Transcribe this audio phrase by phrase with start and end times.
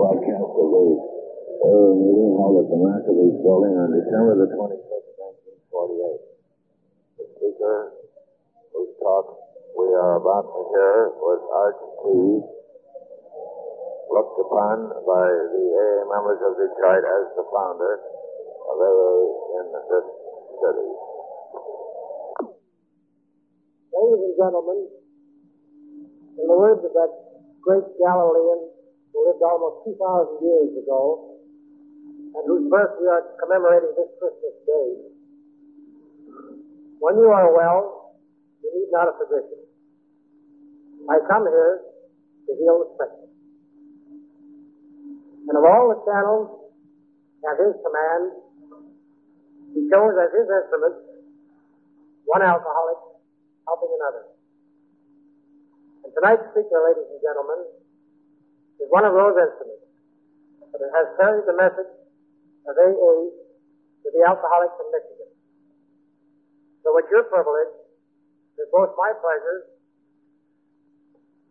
[0.00, 0.86] broadcast of the
[1.60, 5.12] uh, meeting held at the Maccabees building on December the 25th,
[5.76, 7.20] 1948.
[7.20, 7.76] The speaker
[8.72, 9.24] whose talk
[9.76, 11.40] we are about to hear was
[12.00, 12.48] Keyes,
[14.08, 19.20] looked upon by the AA members of Detroit as the founder of AA
[19.60, 20.06] in this
[20.64, 20.88] city.
[23.92, 24.80] Ladies and gentlemen,
[26.40, 27.12] in the words of that
[27.60, 28.79] great Galilean
[29.12, 31.36] who lived almost 2,000 years ago,
[32.34, 34.88] and whose birth we are commemorating this Christmas Day,
[37.00, 38.14] when you are well,
[38.62, 39.60] you need not a physician.
[41.08, 41.80] I come here
[42.46, 43.12] to heal the sick.
[45.48, 46.70] And of all the channels
[47.42, 48.24] at his command,
[49.74, 50.94] he chose as his instrument
[52.26, 53.00] one alcoholic
[53.66, 54.24] helping another.
[56.04, 57.79] And tonight's speaker, ladies and gentlemen,
[58.80, 59.84] is one of those instruments
[60.72, 61.92] that has carried the message
[62.64, 65.30] of AA to the alcoholics in Michigan.
[66.80, 67.76] So it's your privilege,
[68.56, 69.76] it's both my pleasure,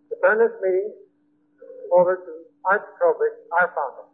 [0.10, 0.90] to turn this meeting
[1.94, 2.32] over to
[2.66, 4.09] Archie Trowbridge, our founder.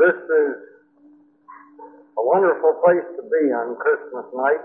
[0.00, 0.56] This is
[2.16, 4.64] a wonderful place to be on Christmas night.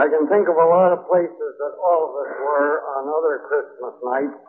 [0.00, 3.44] I can think of a lot of places that all of us were on other
[3.44, 4.40] Christmas nights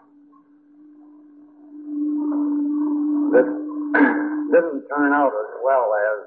[3.36, 3.48] that
[4.56, 6.18] didn't turn out as well as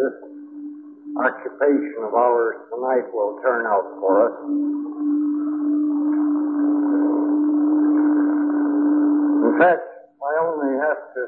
[0.00, 0.16] this
[1.20, 4.95] occupation of ours tonight will turn out for us.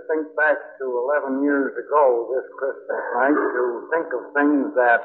[0.07, 5.01] Think back to 11 years ago this Christmas night to think of things that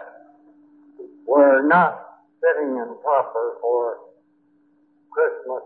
[1.25, 1.97] were not
[2.41, 3.97] fitting and proper for
[5.11, 5.63] Christmas.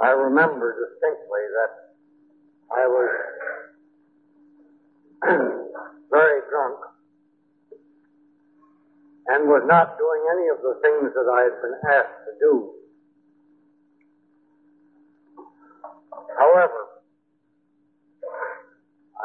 [0.00, 1.70] I remember distinctly that
[2.72, 3.10] I was
[6.10, 6.78] very drunk
[9.26, 12.79] and was not doing any of the things that I had been asked to do.
[16.38, 17.00] However,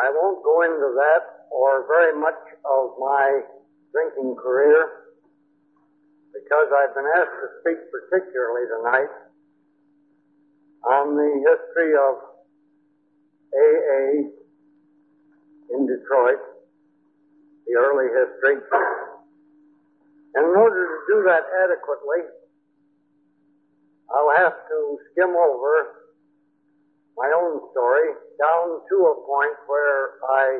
[0.02, 3.42] I won't go into that or very much of my
[3.92, 5.06] drinking career
[6.34, 9.14] because I've been asked to speak particularly tonight
[10.84, 12.14] on the history of
[13.56, 14.30] AA
[15.72, 16.44] in Detroit,
[17.66, 18.62] the early history.
[20.36, 22.28] And in order to do that adequately,
[24.12, 26.05] I'll have to skim over
[27.18, 28.10] my own story
[28.40, 30.60] down to a point where I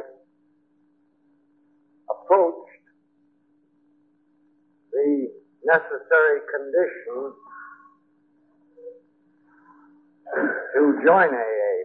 [2.10, 2.84] approached
[4.92, 5.32] the
[5.66, 7.34] necessary condition
[10.76, 11.76] to join AA.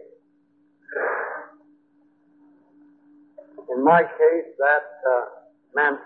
[3.75, 5.25] In my case, that uh,
[5.75, 5.99] meant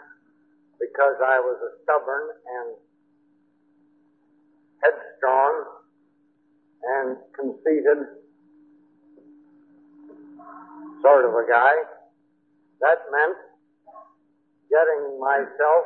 [0.80, 2.76] because I was a stubborn and
[4.82, 5.66] headstrong
[6.84, 8.25] and conceited
[11.02, 11.74] sort of a guy.
[12.82, 13.38] That meant
[14.70, 15.84] getting myself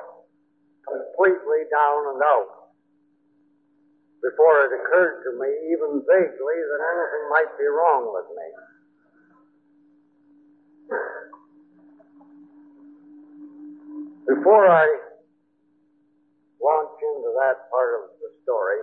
[0.86, 2.60] completely down and out
[4.22, 8.48] before it occurred to me, even vaguely, that anything might be wrong with me.
[14.28, 14.86] Before I
[16.62, 18.82] launch into that part of the story,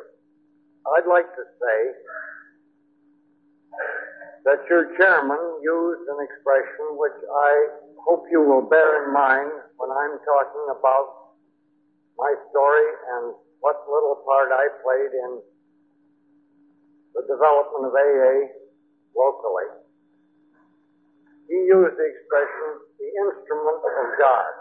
[0.96, 1.78] I'd like to say
[4.68, 7.52] your chairman used an expression which I
[8.06, 11.36] hope you will bear in mind when I'm talking about
[12.18, 15.30] my story and what little part I played in
[17.14, 18.52] the development of AA
[19.16, 19.68] locally.
[21.48, 24.52] He used the expression, the instrument of God.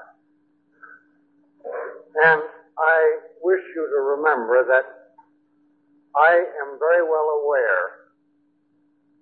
[2.29, 2.41] And
[2.77, 2.99] I
[3.41, 4.85] wish you to remember that
[6.15, 8.04] I am very well aware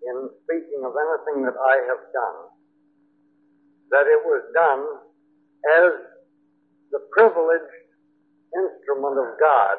[0.10, 2.40] in speaking of anything that I have done,
[3.92, 4.84] that it was done
[5.84, 5.92] as
[6.92, 7.78] the privileged
[8.56, 9.78] instrument of God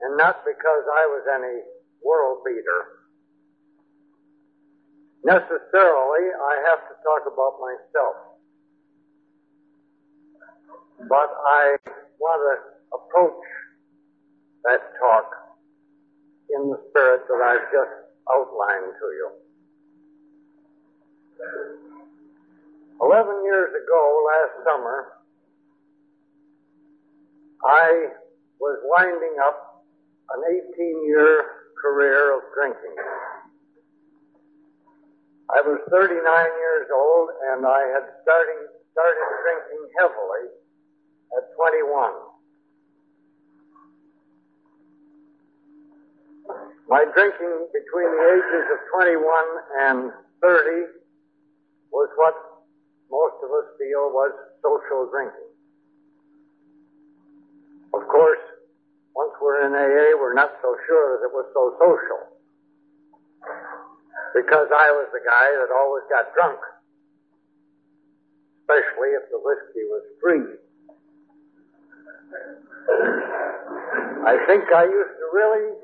[0.00, 1.60] and not because I was any
[2.02, 2.82] world beater.
[5.24, 8.16] Necessarily, I have to talk about myself.
[11.08, 11.76] But I
[12.20, 13.44] want to approach
[14.64, 15.30] that talk
[16.56, 19.28] in the spirit that I've just outlined to you.
[23.00, 24.98] Eleven years ago, last summer,
[27.64, 28.08] I
[28.60, 29.84] was winding up
[30.30, 30.40] an
[30.76, 31.44] 18 year
[31.80, 32.96] career of drinking.
[35.52, 38.60] I was 39 years old and I had starting,
[38.92, 40.44] started drinking heavily
[41.36, 42.33] at 21.
[46.94, 49.18] My drinking between the ages of 21
[49.82, 49.98] and
[50.38, 50.94] 30
[51.90, 52.38] was what
[53.10, 54.30] most of us feel was
[54.62, 55.50] social drinking.
[57.98, 58.38] Of course,
[59.10, 62.22] once we're in AA, we're not so sure that it was so social.
[64.38, 66.62] Because I was the guy that always got drunk.
[68.62, 70.46] Especially if the whiskey was free.
[74.30, 75.74] I think I used to really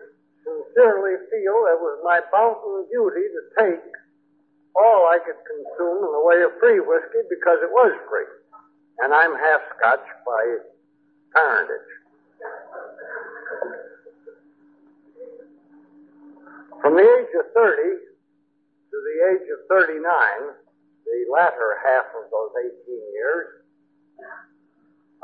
[0.80, 3.92] sincerely feel it was my bounden duty to take
[4.76, 8.28] all I could consume in the way of free whiskey because it was free.
[9.04, 10.42] And I'm half Scotch by
[11.34, 11.90] parentage.
[16.80, 22.52] From the age of 30 to the age of 39, the latter half of those
[22.88, 23.46] 18 years,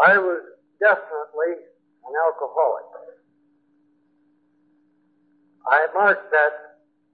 [0.05, 0.43] I was
[0.81, 1.65] definitely
[2.05, 3.06] an alcoholic.
[5.67, 6.55] I marked that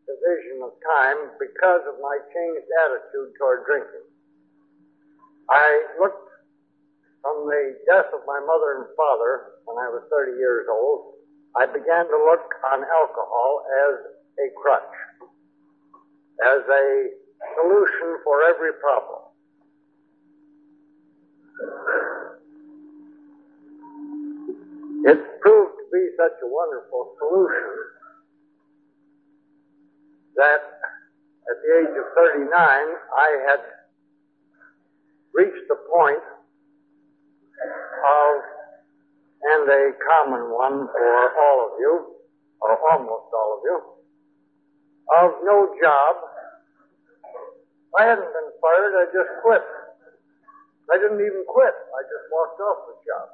[0.04, 4.04] division of time because of my changed attitude toward drinking.
[5.48, 6.28] I looked
[7.22, 11.14] from the death of my mother and father when I was 30 years old,
[11.56, 13.94] I began to look on alcohol as
[14.36, 14.96] a crutch,
[16.44, 16.86] as a
[17.56, 19.22] solution for every problem.
[25.04, 27.70] It proved to be such a wonderful solution
[30.36, 30.62] that
[31.50, 33.60] at the age of 39, I had
[35.34, 36.22] reached the point
[37.58, 38.32] of,
[39.42, 42.14] and a common one for all of you,
[42.60, 43.78] or almost all of you,
[45.18, 46.16] of no job.
[47.98, 49.62] I hadn't been fired, I just quit.
[50.92, 53.28] I didn't even quit, I just walked off the job.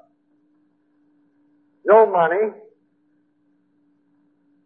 [1.87, 2.53] No money,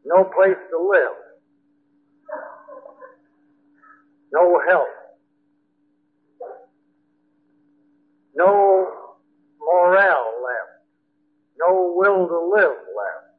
[0.05, 1.17] no place to live,
[4.33, 4.89] no help,
[8.35, 8.89] no
[9.61, 10.83] morale left,
[11.59, 13.33] no will to live left.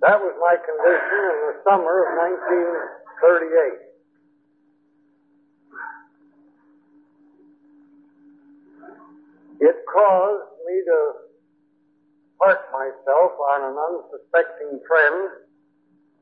[0.00, 3.86] That was my condition in the summer of 1938.
[9.60, 10.98] It caused me to
[12.38, 15.45] park myself on an unsuspecting friend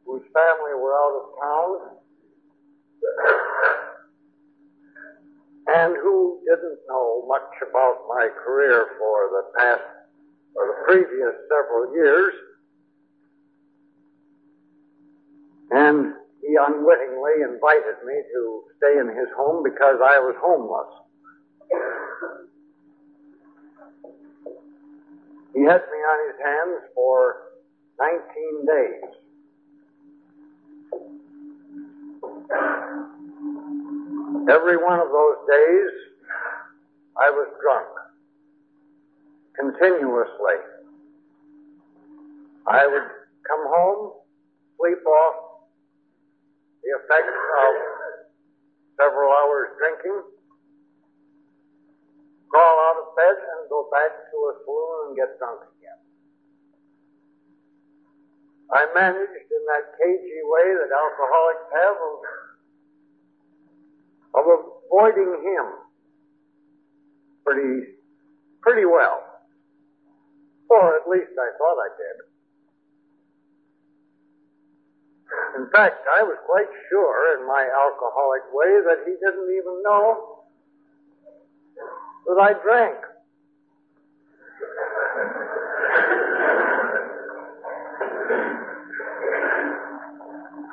[0.06, 1.94] whose family were out of town
[5.66, 9.82] and who didn't know much about my career for the past
[10.54, 12.34] or the previous several years.
[15.70, 20.92] And he unwittingly invited me to stay in his home because I was homeless.
[25.54, 27.36] He had me on his hands for
[27.98, 29.23] 19 days.
[34.50, 35.92] Every one of those days,
[37.16, 37.88] I was drunk.
[39.56, 40.58] Continuously.
[42.68, 43.08] I would
[43.48, 44.12] come home,
[44.76, 45.36] sleep off
[46.82, 47.72] the effects of
[49.00, 50.22] several hours drinking,
[52.50, 56.03] crawl out of bed and go back to a saloon and get drunk again.
[58.72, 62.16] I managed in that cagey way that alcoholics have of,
[64.40, 65.66] of avoiding him
[67.44, 67.92] pretty,
[68.62, 69.20] pretty well.
[70.70, 72.16] Or at least I thought I did.
[75.56, 80.44] In fact, I was quite sure in my alcoholic way that he didn't even know
[82.26, 82.96] that I drank.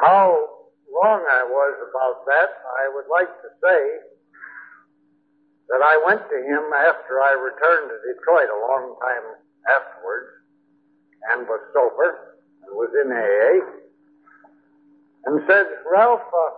[0.02, 0.50] How
[0.90, 2.50] wrong I was about that,
[2.82, 3.82] I would like to say
[5.70, 9.26] that I went to him after I returned to Detroit a long time
[9.70, 10.42] afterwards
[11.30, 13.62] and was sober and was in AA
[15.30, 16.52] and said, Ralph, uh,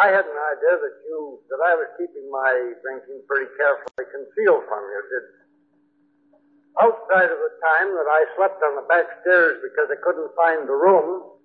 [0.00, 4.64] I had an idea that you, that I was keeping my drinking pretty carefully concealed
[4.64, 5.00] from you.
[5.12, 5.26] Did,
[6.80, 10.64] outside of the time that I slept on the back stairs because I couldn't find
[10.64, 11.35] the room,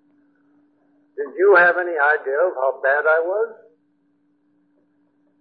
[1.22, 3.54] did you have any idea of how bad I was?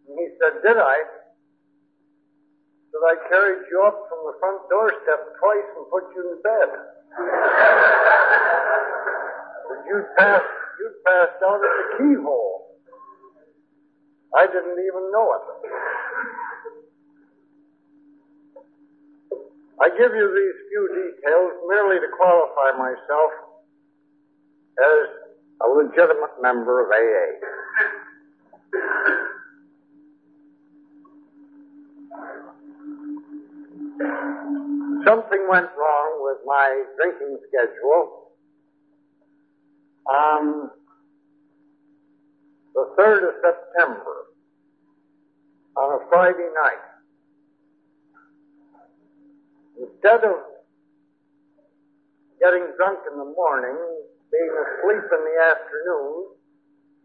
[0.09, 0.97] And he said, Did I?
[2.93, 6.69] That I carried you up from the front doorstep twice and put you in bed.
[9.71, 12.77] that you'd passed, you'd passed out at the keyhole.
[14.37, 15.45] I didn't even know it.
[19.81, 23.33] I give you these few details merely to qualify myself
[24.77, 25.30] as
[25.63, 27.47] a legitimate member of AA.
[35.05, 38.33] Something went wrong with my drinking schedule
[40.07, 40.71] on
[42.75, 44.17] the 3rd of September
[45.77, 46.85] on a Friday night.
[49.81, 50.37] Instead of
[52.41, 53.77] getting drunk in the morning,
[54.31, 56.15] being asleep in the afternoon,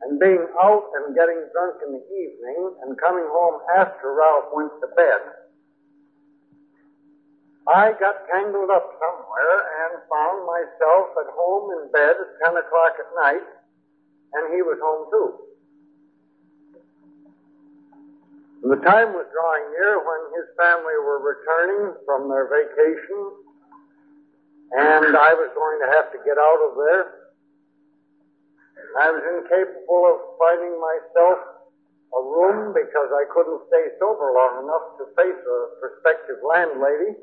[0.01, 4.71] and being out and getting drunk in the evening, and coming home after Ralph went
[4.81, 5.21] to bed,
[7.67, 12.93] I got tangled up somewhere and found myself at home in bed at 10 o'clock
[13.01, 13.47] at night,
[14.37, 15.45] and he was home too.
[18.69, 23.44] The time was drawing near when his family were returning from their vacation,
[24.71, 27.05] and I was going to have to get out of there.
[28.95, 31.37] I was incapable of finding myself
[32.15, 37.19] a room because I couldn't stay sober long enough to face a prospective landlady.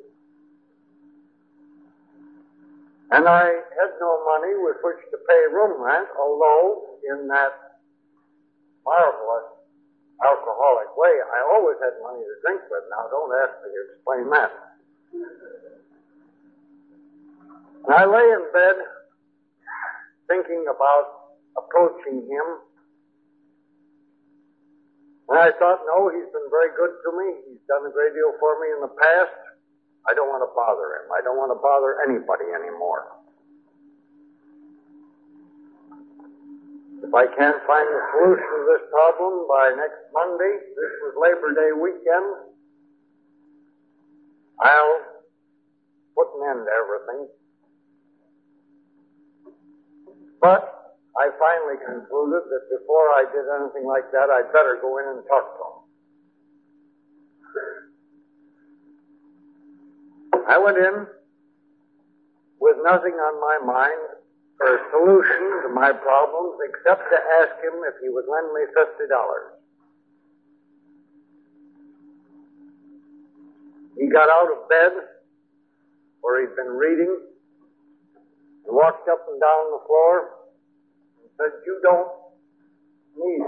[3.12, 3.44] And I
[3.76, 7.52] had no money with which to pay room rent, although in that
[8.84, 9.49] marvelous
[10.25, 12.84] alcoholic way, I always had money to drink with.
[12.90, 14.52] Now, don't ask me to explain that.
[17.91, 18.77] I lay in bed
[20.29, 22.47] thinking about approaching him.
[25.29, 27.29] And I thought, no, he's been very good to me.
[27.51, 29.35] He's done a great deal for me in the past.
[30.07, 31.07] I don't want to bother him.
[31.11, 33.23] I don't want to bother anybody anymore.
[37.03, 41.51] If I can't find the solution to this problem by next Monday, this was Labor
[41.51, 42.29] Day weekend,
[44.62, 44.99] I'll
[46.15, 47.41] put an end to everything.
[50.42, 55.06] But I finally concluded that before I did anything like that, I'd better go in
[55.06, 55.78] and talk to him.
[60.49, 61.06] I went in
[62.58, 64.02] with nothing on my mind
[64.58, 68.66] for a solution to my problems except to ask him if he would lend me
[68.75, 69.52] fifty dollars.
[73.96, 74.92] He got out of bed
[76.20, 77.16] where he'd been reading
[78.66, 80.31] and walked up and down the floor
[81.23, 82.09] and said, You don't
[83.16, 83.45] need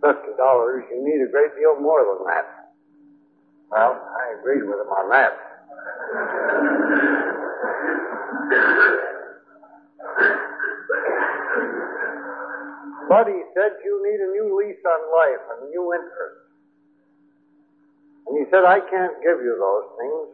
[0.00, 2.72] fifty dollars, you need a great deal more than that.
[3.70, 5.32] Well, I agreed with him on that.
[13.08, 16.38] But he said, You need a new lease on life, a new interest.
[18.26, 20.28] And he said, I can't give you those things,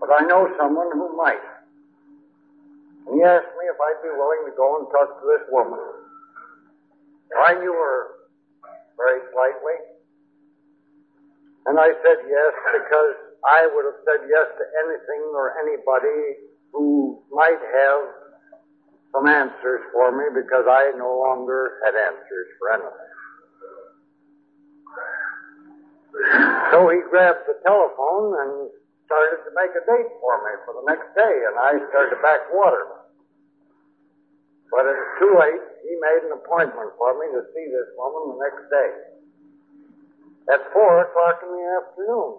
[0.00, 1.59] but I know someone who might.
[3.20, 5.76] He asked me if I'd be willing to go and talk to this woman.
[7.36, 8.24] I knew her
[8.96, 9.76] very slightly.
[11.68, 17.20] And I said yes because I would have said yes to anything or anybody who
[17.28, 18.00] might have
[19.12, 23.12] some answers for me because I no longer had answers for anything.
[26.72, 28.70] So he grabbed the telephone and
[29.04, 32.22] started to make a date for me for the next day, and I started to
[32.24, 32.99] back water.
[34.70, 35.64] But it was too late.
[35.82, 38.90] He made an appointment for me to see this woman the next day.
[40.54, 42.30] At four o'clock in the afternoon.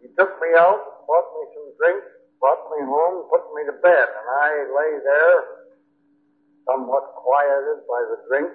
[0.00, 2.08] He took me out, bought me some drinks,
[2.40, 5.38] brought me home, put me to bed, and I lay there,
[6.64, 8.52] somewhat quieted by the drink,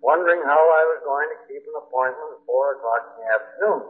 [0.00, 3.82] wondering how I was going to keep an appointment at four o'clock in the afternoon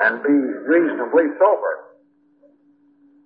[0.00, 0.32] and be
[0.64, 1.89] reasonably sober.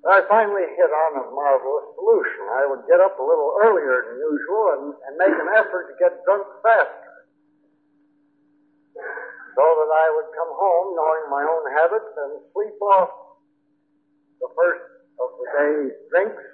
[0.05, 2.45] I finally hit on a marvelous solution.
[2.61, 5.95] I would get up a little earlier than usual and, and make an effort to
[5.97, 7.15] get drunk faster
[9.57, 13.11] so that I would come home knowing my own habits and sleep off
[14.45, 14.85] the first
[15.17, 16.45] of the day's drinks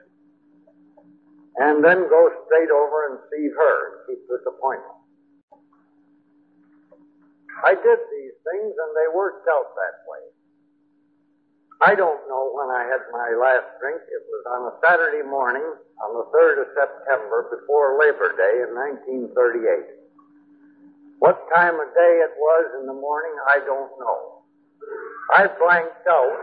[1.58, 5.00] and then go straight over and see her and keep this appointment.
[7.66, 10.22] I did these things and they worked out that way.
[11.80, 14.04] I don't know when I had my last drink.
[14.04, 15.64] It was on a Saturday morning
[16.04, 18.76] on the 3rd of September before Labor Day in
[19.32, 19.96] 1938.
[21.24, 24.44] What time of day it was in the morning, I don't know.
[25.32, 26.40] I blanked out.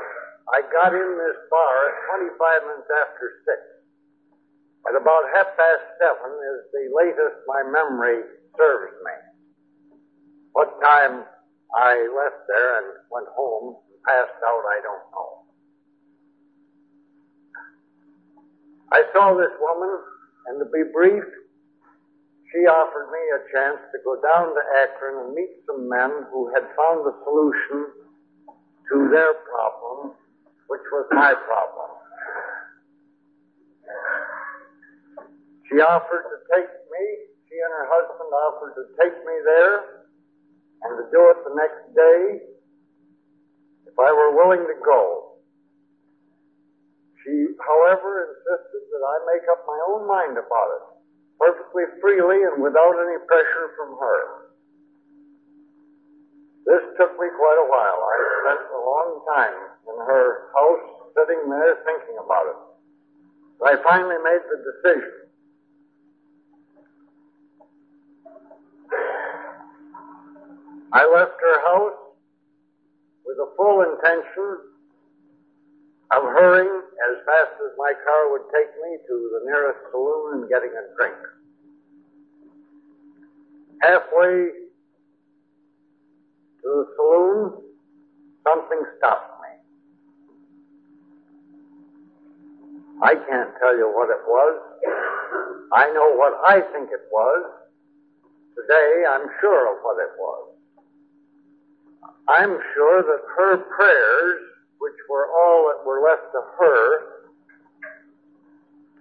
[0.50, 4.90] I got in this bar at 25 minutes after 6.
[4.90, 8.26] At about half past 7 is the latest my memory
[8.58, 9.14] serves me.
[10.54, 11.30] What time
[11.78, 15.30] I left there and went home passed out, I don't know.
[18.92, 19.92] I saw this woman,
[20.48, 21.24] and to be brief,
[22.52, 26.48] she offered me a chance to go down to Akron and meet some men who
[26.56, 27.92] had found a solution
[28.88, 30.16] to their problem,
[30.72, 31.90] which was my problem.
[35.68, 37.06] She offered to take me,
[37.52, 40.08] she and her husband offered to take me there
[40.88, 42.57] and to do it the next day
[43.98, 45.42] if I were willing to go.
[47.26, 50.84] She, however, insisted that I make up my own mind about it,
[51.42, 54.22] perfectly freely and without any pressure from her.
[56.70, 58.00] This took me quite a while.
[58.06, 59.58] I spent a long time
[59.90, 60.86] in her house
[61.18, 62.60] sitting there thinking about it.
[63.66, 65.18] I finally made the decision.
[70.94, 72.07] I left her house
[73.28, 74.72] with the full intention
[76.16, 76.82] of hurrying
[77.12, 80.84] as fast as my car would take me to the nearest saloon and getting a
[80.96, 81.20] drink.
[83.84, 84.56] Halfway
[86.64, 87.62] to the saloon,
[88.48, 89.52] something stopped me.
[93.04, 94.56] I can't tell you what it was.
[95.74, 97.52] I know what I think it was.
[98.56, 100.47] Today, I'm sure of what it was.
[102.30, 104.42] I'm sure that her prayers,
[104.80, 107.18] which were all that were left to her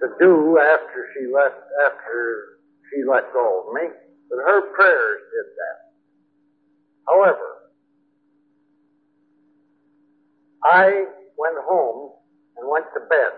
[0.01, 2.59] to do after she left, after
[2.91, 3.89] she let go of me,
[4.31, 5.79] that her prayers did that.
[7.09, 7.57] However,
[10.65, 11.05] I
[11.39, 12.13] went home
[12.57, 13.33] and went to bed.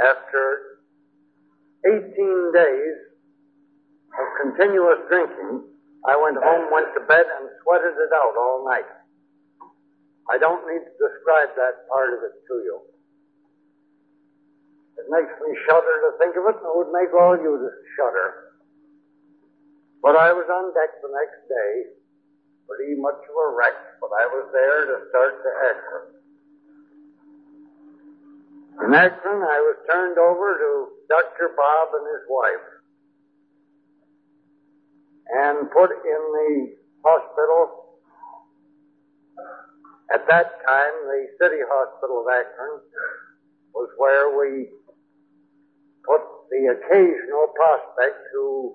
[0.00, 0.80] After
[1.86, 2.96] 18 days
[4.18, 5.64] of continuous drinking,
[6.08, 8.88] I went home, went to bed, and sweated it out all night.
[10.32, 12.76] I don't need to describe that part of it to you.
[14.96, 17.52] It makes me shudder to think of it, and it would make all you
[17.96, 18.56] shudder.
[20.00, 21.72] But I was on deck the next day,
[22.64, 26.06] pretty much of a wreck, but I was there to start to Akron.
[28.88, 30.70] In Akron, I was turned over to
[31.12, 31.52] Dr.
[31.52, 32.79] Bob and his wife
[35.30, 37.98] and put in the hospital.
[40.12, 42.80] At that time, the City Hospital of Akron
[43.74, 44.66] was where we
[46.04, 48.74] put the occasional prospect who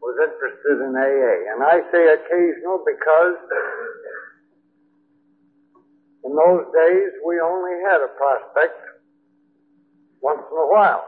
[0.00, 1.50] was interested in AA.
[1.54, 3.38] And I say occasional because
[6.24, 8.78] in those days we only had a prospect
[10.20, 11.04] once in a while.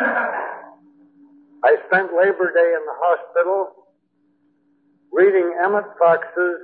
[0.00, 3.72] I spent Labor Day in the hospital
[5.12, 6.60] reading Emmett Fox's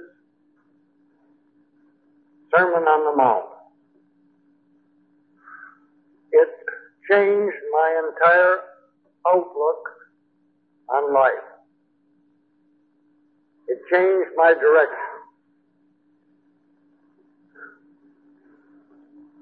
[2.55, 3.45] Sermon on the Mount.
[6.33, 6.49] It
[7.11, 8.57] changed my entire
[9.31, 9.83] outlook
[10.88, 11.33] on life.
[13.69, 15.08] It changed my direction.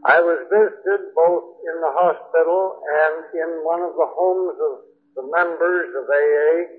[0.05, 4.79] I was visited both in the hospital and in one of the homes of
[5.17, 6.77] the members of AA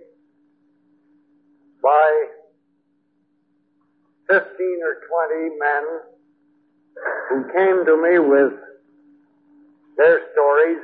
[1.82, 2.26] by
[4.30, 4.96] 15 or
[5.34, 5.84] 20 men
[7.30, 8.54] who came to me with
[9.98, 10.84] their stories,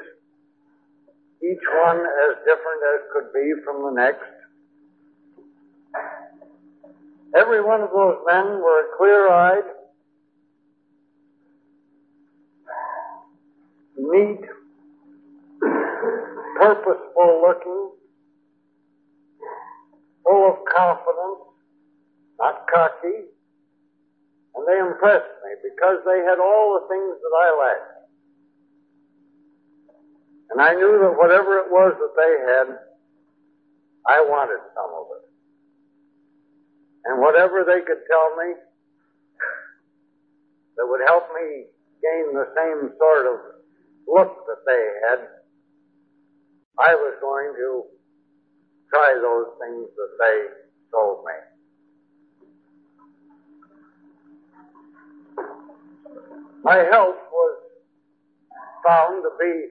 [1.44, 4.26] each one as different as could be from the next.
[7.36, 9.64] Every one of those men were clear-eyed,
[14.04, 14.44] neat,
[16.60, 17.92] purposeful looking,
[20.24, 21.44] full of confidence,
[22.40, 23.32] not cocky,
[24.56, 27.94] and they impressed me because they had all the things that I lacked.
[30.52, 32.78] And I knew that whatever it was that they had,
[34.06, 35.26] I wanted some of it.
[37.06, 38.54] And whatever they could tell me
[40.78, 41.66] that would help me
[42.02, 43.63] gain the same sort of
[44.08, 45.20] look that they had,
[46.80, 47.84] I was going to
[48.90, 50.38] try those things that they
[50.92, 51.34] told me.
[56.64, 57.58] My health was
[58.86, 59.68] found to be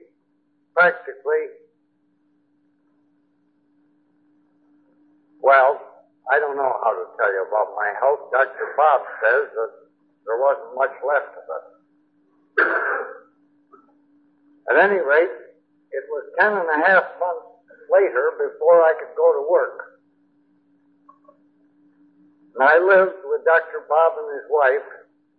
[0.75, 1.47] practically,
[5.41, 5.79] well,
[6.31, 8.31] I don't know how to tell you about my health.
[8.31, 8.73] Dr.
[8.77, 9.71] Bob says that
[10.25, 13.12] there wasn't much left of it.
[14.69, 15.35] At any rate,
[15.91, 17.47] it was ten and a half months
[17.91, 19.79] later before I could go to work.
[22.55, 23.85] And I lived with Dr.
[23.89, 24.87] Bob and his wife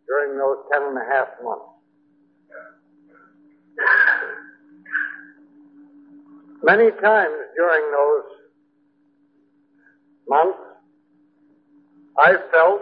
[0.06, 1.74] during those ten and a half months.
[6.62, 8.24] Many times during those
[10.28, 10.58] months,
[12.18, 12.80] I felt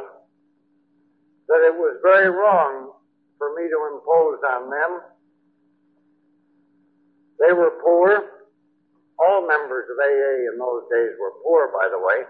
[1.49, 2.93] that it was very wrong
[3.39, 5.01] for me to impose on them.
[7.43, 8.39] They were poor.
[9.19, 12.23] All members of AA in those days were poor, by the way.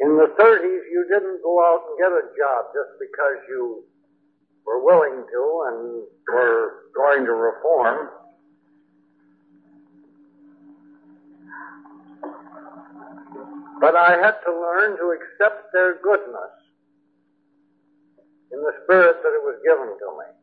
[0.00, 3.84] In the 30s, you didn't go out and get a job just because you
[4.64, 8.08] were willing to and were going to reform.
[13.80, 16.52] But I had to learn to accept their goodness
[18.52, 20.35] in the spirit that it was given to me.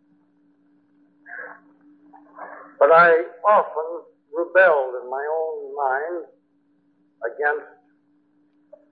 [2.80, 6.26] But I often rebelled in my own mind
[7.26, 7.70] against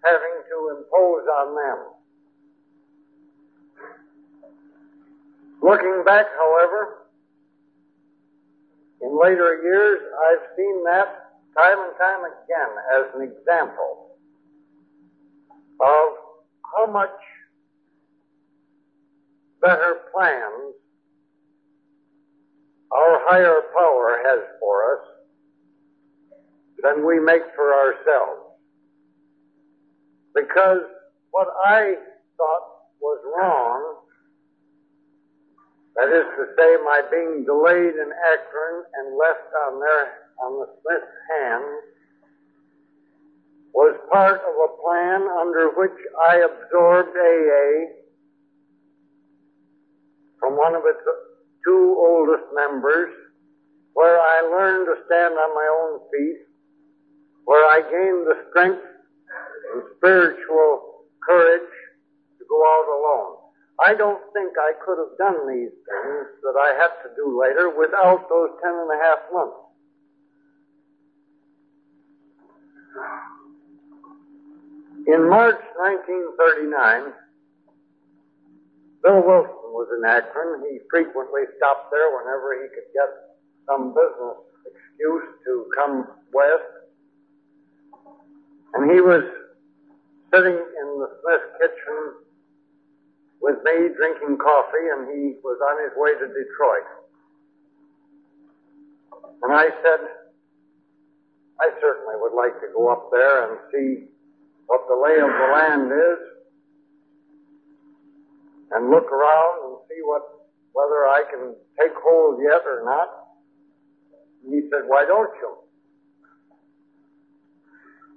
[0.03, 1.77] having to impose on them.
[5.61, 7.07] Looking back, however,
[9.01, 11.07] in later years, I've seen that
[11.57, 14.17] time and time again as an example
[15.79, 16.07] of
[16.75, 17.09] how much
[19.61, 20.75] better plans
[22.91, 25.07] our higher power has for us
[26.83, 28.41] than we make for ourselves.
[30.35, 30.81] Because
[31.31, 31.95] what I
[32.37, 32.65] thought
[33.01, 33.95] was wrong,
[35.95, 40.03] that is to say, my being delayed in Akron and left on their
[40.41, 41.83] on the Smith's hands,
[43.73, 47.93] was part of a plan under which I absorbed AA
[50.39, 50.99] from one of its
[51.63, 53.11] two oldest members,
[53.93, 56.39] where I learned to stand on my own feet,
[57.45, 58.81] where I gained the strength
[59.73, 61.71] and spiritual courage
[62.39, 63.37] to go out alone.
[63.85, 67.69] I don't think I could have done these things that I had to do later
[67.69, 69.57] without those ten and a half months.
[75.07, 77.13] In March 1939,
[79.03, 80.61] Bill Wilson was in Akron.
[80.69, 83.09] He frequently stopped there whenever he could get
[83.65, 86.69] some business excuse to come west.
[88.73, 89.23] And he was
[90.33, 91.97] sitting in the Smith kitchen
[93.41, 96.87] with me drinking coffee and he was on his way to Detroit.
[99.41, 100.01] And I said,
[101.59, 104.05] I certainly would like to go up there and see
[104.67, 106.21] what the lay of the land is
[108.71, 110.21] and look around and see what,
[110.73, 113.09] whether I can take hold yet or not.
[114.43, 115.55] And he said, why don't you?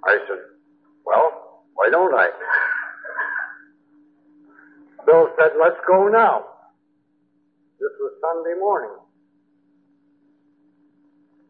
[0.05, 0.39] I said,
[1.05, 2.29] well, why don't I?
[5.05, 6.45] Bill said, let's go now.
[7.79, 8.95] This was Sunday morning.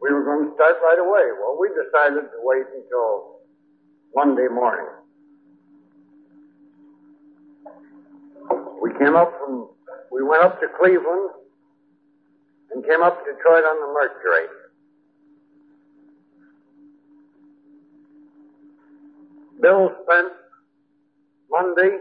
[0.00, 1.32] We were going to start right away.
[1.40, 3.40] Well, we decided to wait until
[4.14, 4.86] Monday morning.
[8.82, 9.68] We came up from,
[10.10, 11.30] we went up to Cleveland
[12.72, 14.46] and came up to Detroit on the Mercury.
[19.60, 20.32] Bill spent
[21.50, 21.98] Monday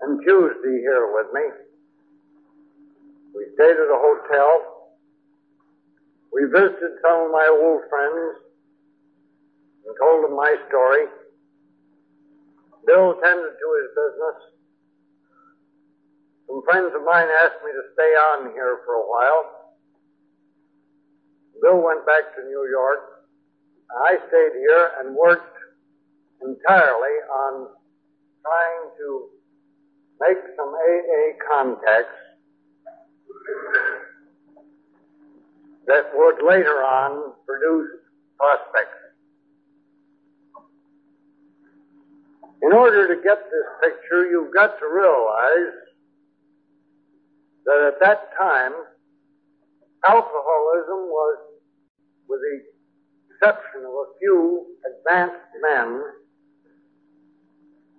[0.00, 1.42] and Tuesday here with me.
[3.34, 4.94] We stayed at a hotel.
[6.32, 8.40] We visited some of my old friends
[9.86, 11.06] and told them my story.
[12.86, 14.57] Bill tended to his business.
[16.48, 19.44] Some friends of mine asked me to stay on here for a while.
[21.60, 23.28] Bill went back to New York.
[23.92, 25.56] I stayed here and worked
[26.40, 27.68] entirely on
[28.40, 29.28] trying to
[30.20, 32.16] make some AA contacts
[35.86, 37.90] that would later on produce
[38.38, 38.96] prospects.
[42.62, 45.87] In order to get this picture, you've got to realize
[47.68, 48.72] that at that time,
[50.08, 51.36] alcoholism was,
[52.26, 52.64] with the
[53.28, 56.00] exception of a few advanced men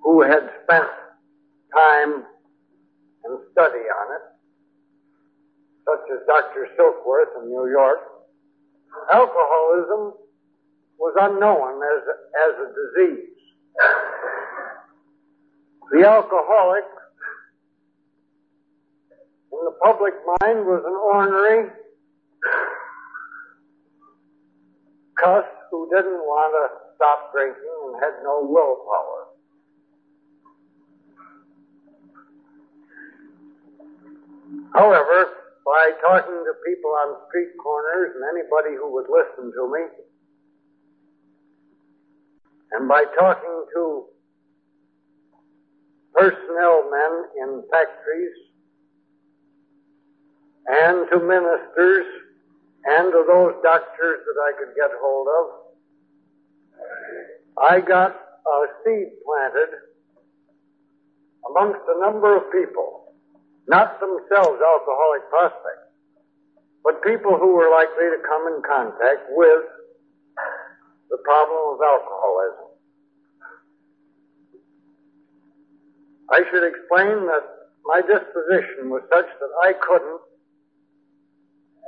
[0.02, 0.90] who had spent
[1.72, 2.26] time
[3.26, 4.26] and study on it,
[5.86, 6.68] such as Dr.
[6.76, 8.00] Silkworth in New York,
[9.14, 10.14] alcoholism
[10.98, 12.02] was unknown as,
[12.42, 13.30] as a disease.
[15.92, 16.86] The alcoholic
[19.52, 21.70] in the public mind was an ornery
[25.18, 29.30] cuss who didn't want to stop drinking and had no willpower.
[34.74, 35.30] However,
[35.66, 39.82] by talking to people on street corners and anybody who would listen to me,
[42.72, 44.06] and by talking to
[46.14, 48.36] personnel men in factories
[50.70, 52.06] and to ministers
[52.86, 55.46] and to those doctors that I could get hold of,
[57.58, 59.74] I got a seed planted
[61.50, 63.14] amongst a number of people,
[63.68, 65.90] not themselves alcoholic prospects,
[66.84, 69.66] but people who were likely to come in contact with
[71.10, 72.70] the problem of alcoholism.
[76.32, 77.44] I should explain that
[77.86, 80.22] my disposition was such that I couldn't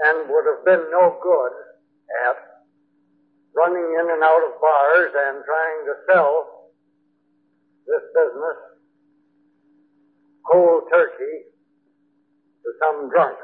[0.07, 1.53] and would have been no good
[2.27, 2.37] at
[3.55, 6.71] running in and out of bars and trying to sell
[7.85, 8.57] this business
[10.49, 11.35] cold turkey
[12.63, 13.37] to some drunk.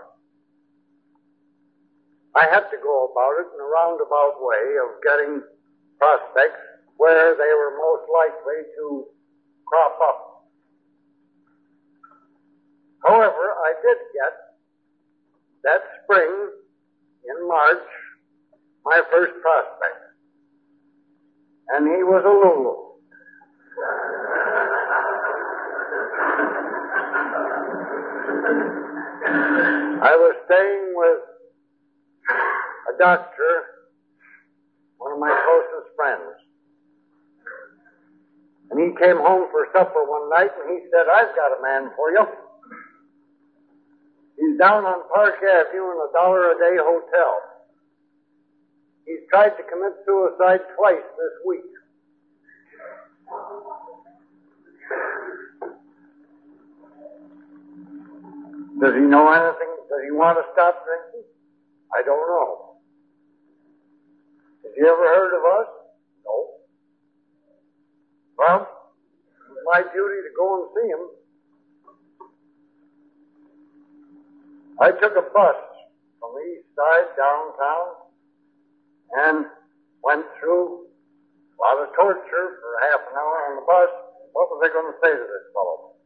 [2.36, 5.41] I had to go about it in a roundabout way of getting
[5.98, 6.62] prospects
[6.98, 9.06] where they were most likely to
[9.65, 10.20] crop up.
[13.04, 14.46] However, I did get
[15.67, 16.32] that spring
[17.27, 17.84] in March
[18.86, 19.99] my first prospect.
[21.75, 22.88] And he was a Lulu.
[29.99, 31.19] I was staying with
[32.88, 33.51] a doctor,
[34.99, 36.32] one of my closest friends.
[38.71, 41.91] And he came home for supper one night and he said, I've got a man
[41.97, 42.46] for you.
[44.38, 47.41] He's down on Park Avenue in a dollar a day hotel.
[49.06, 51.71] He's tried to commit suicide twice this week.
[58.80, 59.73] Does he know anything?
[59.89, 61.26] Does he want to stop drinking?
[61.97, 62.78] I don't know.
[64.63, 65.67] Has he ever heard of us?
[66.26, 66.36] No.
[68.38, 68.69] Well,
[69.50, 71.26] it's my duty to go and see him.
[74.79, 75.57] I took a bus
[76.21, 77.87] from the east side downtown
[79.25, 79.37] and
[80.03, 83.91] went through a lot of torture for half an hour on the bus.
[84.37, 85.97] What was I going to say to this fellow?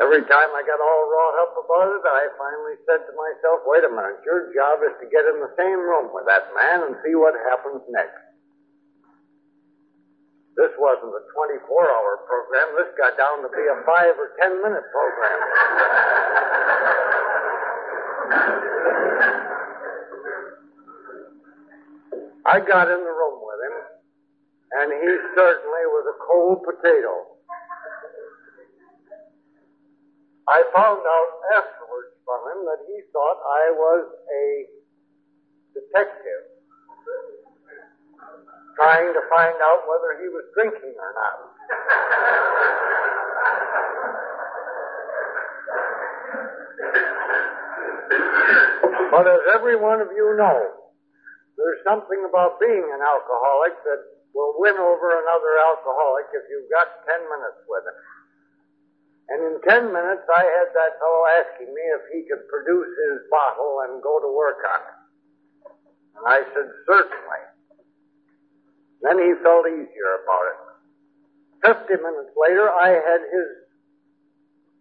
[0.00, 3.84] Every time I got all wrought up about it, I finally said to myself, wait
[3.84, 6.96] a minute, your job is to get in the same room with that man and
[7.04, 8.31] see what happens next.
[10.56, 12.76] This wasn't a 24 hour program.
[12.76, 13.88] This got down to be a 5
[14.20, 15.40] or 10 minute program.
[22.44, 23.76] I got in the room with him,
[24.76, 27.32] and he certainly was a cold potato.
[30.48, 34.66] I found out afterwards from him that he thought I was a
[35.72, 36.51] detective
[38.76, 41.36] trying to find out whether he was drinking or not.
[49.12, 50.58] but as every one of you know,
[51.60, 54.00] there's something about being an alcoholic that
[54.32, 57.98] will win over another alcoholic if you've got ten minutes with him.
[59.28, 63.28] And in ten minutes, I had that fellow asking me if he could produce his
[63.28, 64.98] bottle and go to work on it.
[66.16, 67.51] And I said, certainly.
[69.02, 70.58] Then he felt easier about it.
[71.62, 73.48] Fifty minutes later, I had his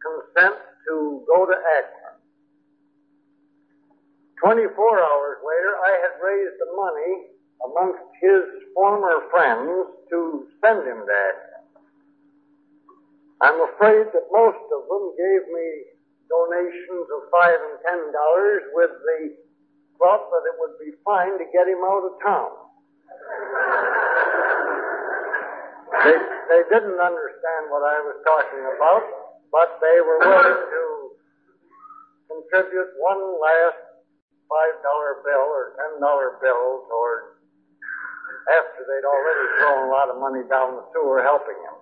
[0.01, 0.57] consent
[0.89, 2.17] to go to Akron.
[4.41, 7.13] Twenty-four hours later, I had raised the money
[7.65, 9.69] amongst his former friends
[10.09, 11.65] to send him to Akron.
[13.41, 15.67] I'm afraid that most of them gave me
[16.29, 19.33] donations of five and ten dollars with the
[19.97, 22.53] thought that it would be fine to get him out of town.
[25.91, 29.03] They, they didn't understand what I was talking about,
[29.51, 30.83] but they were willing to
[32.31, 33.79] contribute one last
[34.47, 37.43] five dollar bill or ten dollar bill toward
[38.55, 41.75] after they'd already thrown a lot of money down the sewer helping him.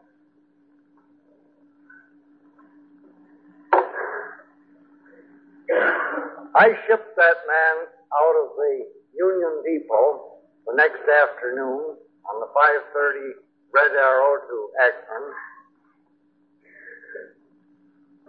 [6.58, 11.94] I shipped that man out of the Union Depot the next afternoon
[12.26, 15.26] on the 530 Red Arrow to Akron.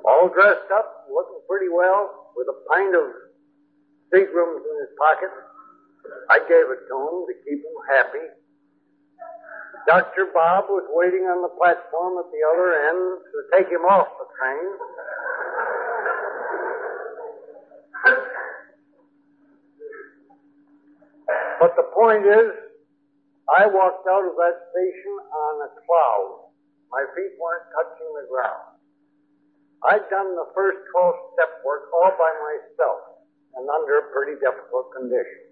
[0.04, 3.06] All dressed up, looking pretty well, with a pint of
[4.12, 5.32] Seagram's in his pocket.
[6.30, 8.26] I gave it to him to keep him happy.
[9.86, 10.28] Dr.
[10.34, 14.28] Bob was waiting on the platform at the other end to take him off the
[14.36, 14.68] train.
[21.60, 22.69] But the point is,
[23.50, 26.54] I walked out of that station on a cloud.
[26.90, 28.78] My feet weren't touching the ground.
[29.90, 33.00] I'd done the first 12 step work all by myself
[33.56, 35.50] and under pretty difficult conditions.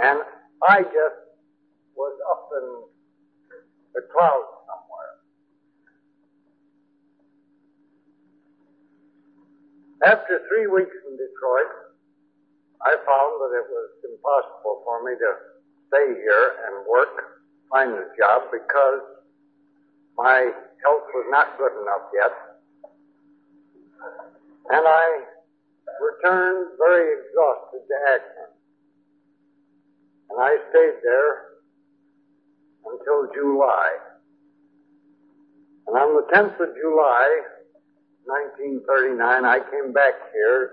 [0.00, 0.22] And
[0.64, 1.20] I just
[1.96, 2.66] was up in
[3.92, 5.12] the clouds somewhere.
[10.06, 11.72] After three weeks in Detroit,
[12.80, 15.53] I found that it was impossible for me to
[15.94, 19.02] stay here and work, find a job, because
[20.16, 20.50] my
[20.82, 22.34] health was not good enough yet.
[24.70, 25.22] And I
[26.02, 28.50] returned very exhausted to Akron.
[30.30, 31.42] And I stayed there
[32.86, 33.90] until July.
[35.86, 37.40] And on the 10th of July,
[38.24, 40.70] 1939, I came back here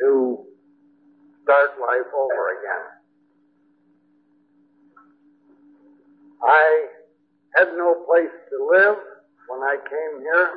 [0.00, 0.46] to
[1.42, 2.99] start life over again.
[6.42, 6.86] I
[7.56, 8.96] had no place to live
[9.48, 10.50] when I came here.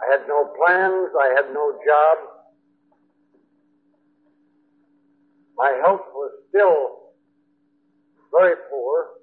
[0.00, 1.08] I had no plans.
[1.14, 2.16] I had no job.
[5.56, 7.12] My health was still
[8.30, 9.16] very poor.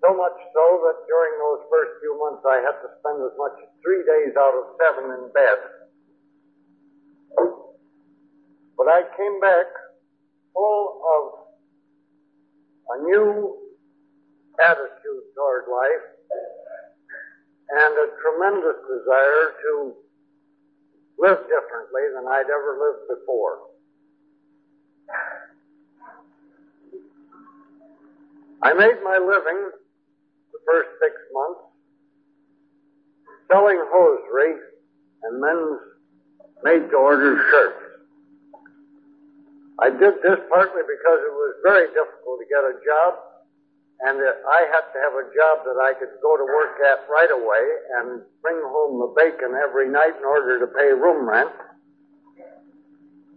[0.00, 3.52] So much so that during those first few months I had to spend as much
[3.60, 5.58] as three days out of seven in bed.
[8.76, 9.68] But I came back
[10.54, 11.39] full of
[12.90, 13.56] a new
[14.62, 16.06] attitude toward life
[17.70, 19.94] and a tremendous desire to
[21.18, 23.58] live differently than I'd ever lived before.
[28.62, 29.70] I made my living
[30.52, 31.60] the first six months
[33.50, 34.54] selling hosiery
[35.22, 35.80] and men's
[36.62, 37.89] made-to-order shirts.
[39.80, 43.10] I did this partly because it was very difficult to get a job,
[44.04, 47.08] and that I had to have a job that I could go to work at
[47.08, 47.64] right away
[47.96, 51.52] and bring home the bacon every night in order to pay room rent,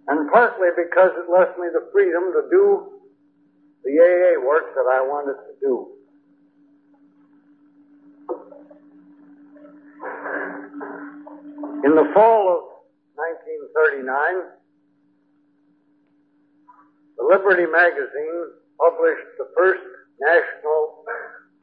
[0.08, 3.00] and partly because it left me the freedom to do
[3.84, 5.90] the AA work that I wanted to do.
[11.84, 12.62] In the fall of
[13.16, 14.62] 1939,
[17.24, 18.44] the Liberty magazine
[18.78, 19.82] published the first
[20.20, 21.06] national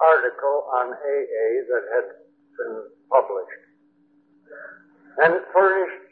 [0.01, 2.07] article on AA that had
[2.57, 3.63] been published.
[5.19, 6.07] And it furnished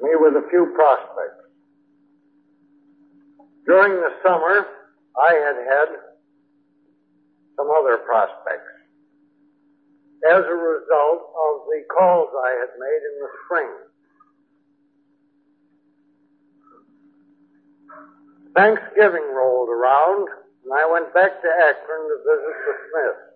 [0.00, 1.42] me with a few prospects.
[3.66, 4.66] During the summer,
[5.18, 5.88] I had had
[7.56, 8.78] some other prospects
[10.30, 13.87] as a result of the calls I had made in the spring.
[18.54, 20.28] Thanksgiving rolled around,
[20.64, 23.28] and I went back to Akron to visit the Smiths.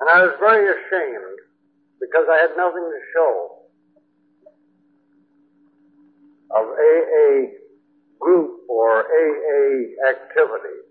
[0.00, 1.38] And I was very ashamed
[2.00, 3.56] because I had nothing to show
[6.50, 7.56] of AA
[8.20, 10.86] group or AA activities.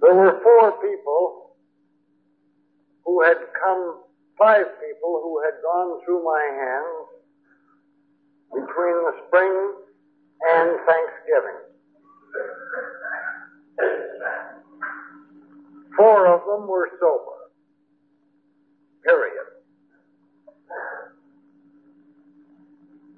[0.00, 1.56] There were four people
[3.04, 4.02] who had come,
[4.38, 7.11] five people who had gone through my hands
[8.52, 9.72] between the spring
[10.54, 11.60] and Thanksgiving.
[15.96, 17.50] Four of them were sober.
[19.04, 19.46] Period.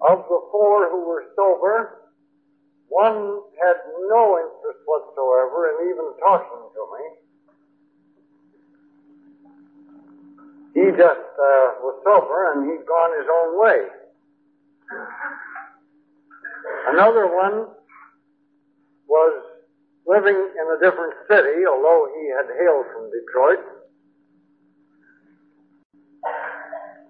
[0.00, 2.10] Of the four who were sober,
[2.88, 3.76] one had
[4.08, 7.04] no interest whatsoever in even talking to me.
[10.74, 11.00] He just
[11.38, 14.03] uh, was sober and he'd gone his own way.
[16.88, 17.68] Another one
[19.06, 19.44] was
[20.06, 23.64] living in a different city, although he had hailed from Detroit.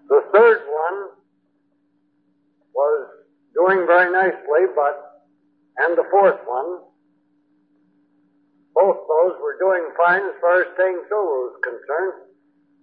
[0.08, 1.08] The third one
[2.74, 3.08] was
[3.54, 5.26] doing very nicely, but,
[5.78, 6.80] and the fourth one,
[8.74, 12.33] both those were doing fine as far as staying sober was concerned,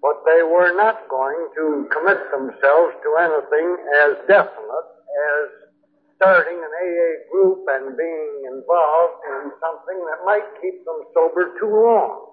[0.02, 4.90] but they were not going to commit themselves to anything as definite
[5.30, 5.72] as
[6.16, 11.70] starting an AA group and being involved in something that might keep them sober too
[11.70, 12.28] long.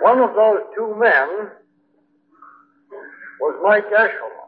[0.00, 1.50] One of those two men
[3.40, 4.46] was Mike Eshelman.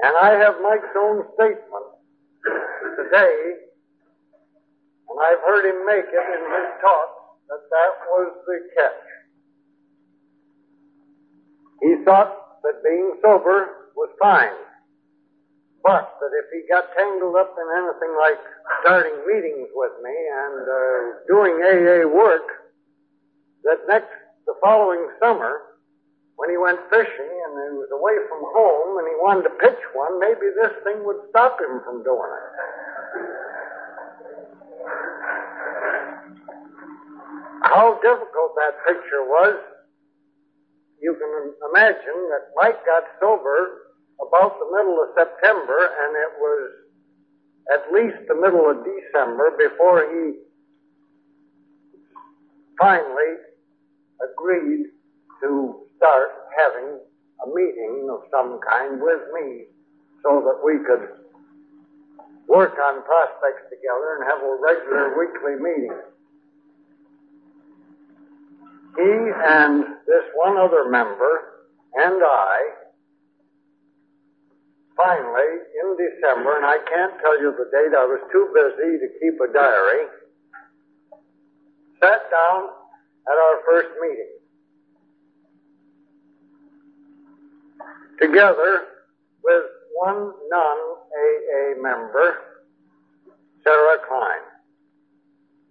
[0.00, 1.86] And I have Mike's own statement
[2.96, 3.54] today,
[5.08, 7.08] and I've heard him make it in his talk,
[7.48, 9.06] that that was the catch.
[11.80, 14.58] He thought that being sober was fine,
[15.82, 18.40] but that if he got tangled up in anything like
[18.82, 21.00] starting meetings with me and uh,
[21.30, 22.44] doing AA work,
[23.64, 24.12] that next,
[24.46, 25.60] the following summer,
[26.36, 29.82] when he went fishing and he was away from home and he wanted to pitch
[29.94, 32.52] one, maybe this thing would stop him from doing it.
[37.62, 39.56] How difficult that picture was,
[41.00, 46.70] you can imagine that Mike got sober about the middle of September and it was
[47.74, 50.32] at least the middle of December before he
[52.80, 53.34] finally
[54.22, 54.86] agreed
[55.42, 56.98] to start having
[57.44, 59.64] a meeting of some kind with me
[60.22, 61.17] so that we could
[62.48, 65.98] work on prospects together and have a regular weekly meeting.
[68.96, 69.12] He
[69.46, 71.58] and this one other member
[71.94, 72.88] and I
[74.96, 75.50] finally,
[75.82, 79.40] in December, and I can't tell you the date, I was too busy to keep
[79.40, 80.06] a diary,
[82.02, 82.68] sat down
[83.30, 84.32] at our first meeting.
[88.20, 88.82] Together
[89.44, 89.64] with
[89.98, 92.38] one non-AA member,
[93.64, 94.46] Sarah Klein,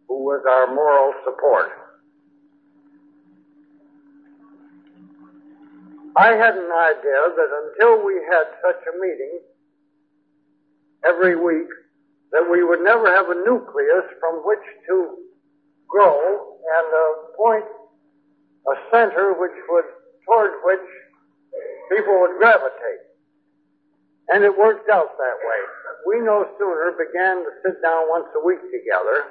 [0.10, 1.72] who was our moral support.
[6.18, 9.40] I had an idea that until we had such a meeting
[11.08, 11.72] every week,
[12.34, 15.16] that we would never have a nucleus from which to
[15.88, 17.66] grow and a point,
[18.68, 19.86] a center which would,
[20.26, 20.88] toward which
[21.90, 23.07] people would gravitate.
[24.30, 25.62] And it worked out that way.
[26.06, 29.24] We no sooner began to sit down once a week together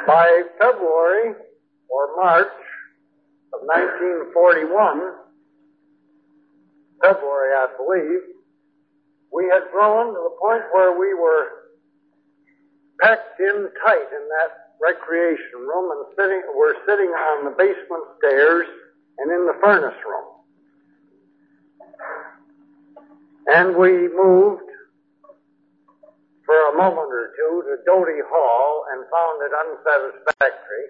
[0.06, 1.34] By February
[1.88, 2.52] or March
[3.52, 5.12] of 1941,
[7.02, 8.20] February, I believe,
[9.32, 11.46] we had grown to the point where we were
[13.00, 18.66] packed in tight in that recreation room and sitting, we're sitting on the basement stairs
[19.18, 20.28] and in the furnace room.
[23.46, 24.62] And we moved
[26.46, 30.86] for a moment or two to Doty Hall and found it unsatisfactory,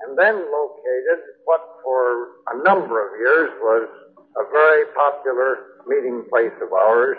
[0.00, 3.88] and then located what for a number of years was
[4.36, 7.16] a very popular meeting place of ours,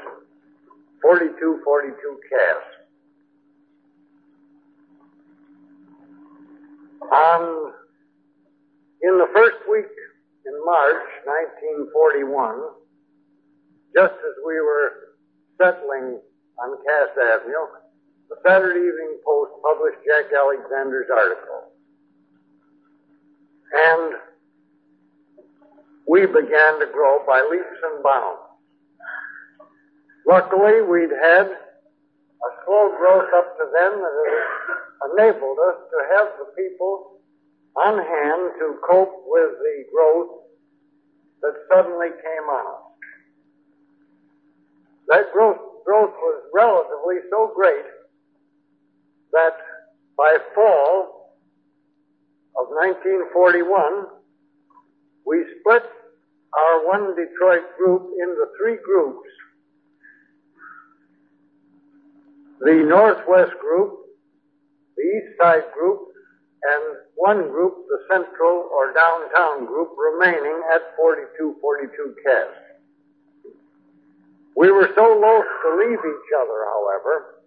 [1.01, 2.63] 4242 Cass.
[7.11, 7.74] On,
[9.01, 9.89] in the first week
[10.45, 11.07] in March
[11.89, 12.59] 1941,
[13.95, 15.15] just as we were
[15.57, 16.20] settling
[16.59, 17.65] on Cass Avenue,
[18.30, 21.72] the Saturday Evening Post published Jack Alexander's article.
[23.74, 24.13] And
[26.08, 28.39] we began to grow by leaps and bounds.
[30.26, 36.51] Luckily, we'd had a slow growth up to then that enabled us to have the
[36.55, 37.20] people
[37.76, 40.30] on hand to cope with the growth
[41.41, 42.84] that suddenly came on us.
[45.08, 47.86] That growth, growth was relatively so great
[49.32, 49.58] that
[50.18, 51.36] by fall
[52.60, 54.08] of 1941,
[55.26, 55.84] we split
[56.54, 59.28] our one Detroit group into three groups.
[62.62, 64.00] The Northwest group,
[64.95, 66.08] the East Side group,
[66.64, 72.68] and one group, the Central or Downtown group, remaining at 4242 Cass.
[74.56, 77.38] We were so loath to leave each other, however,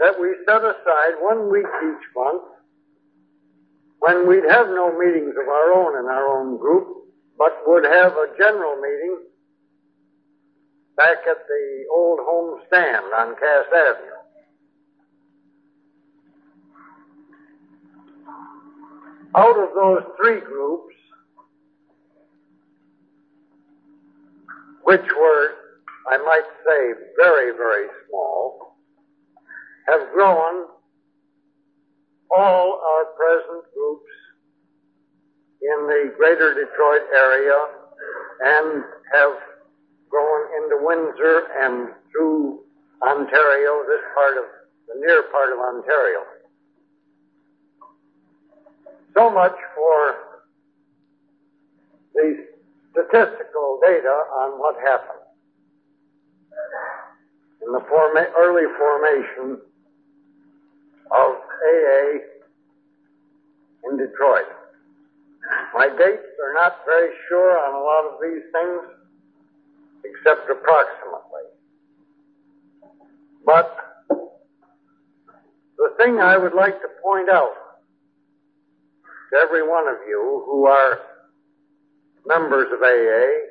[0.00, 2.42] that we set aside one week each month
[4.00, 6.99] when we'd have no meetings of our own in our own group,
[7.40, 9.18] but would have a general meeting
[10.94, 14.20] back at the old home stand on Cass Avenue.
[19.34, 20.94] Out of those three groups,
[24.84, 25.50] which were,
[26.12, 28.76] I might say, very, very small,
[29.88, 30.66] have grown
[32.30, 34.12] all our present groups
[35.62, 37.66] in the greater Detroit area
[38.42, 39.36] and have
[40.08, 42.60] grown into Windsor and through
[43.02, 44.44] Ontario, this part of
[44.88, 46.24] the near part of Ontario.
[49.14, 50.14] So much for
[52.14, 52.46] the
[52.92, 55.20] statistical data on what happened
[57.62, 59.60] in the forma- early formation
[61.10, 61.36] of
[61.66, 62.20] AA
[63.84, 64.59] in Detroit.
[65.74, 68.80] My dates are not very sure on a lot of these things,
[70.04, 71.46] except approximately.
[73.44, 73.76] But
[75.78, 77.54] the thing I would like to point out
[79.32, 80.98] to every one of you who are
[82.26, 83.50] members of AA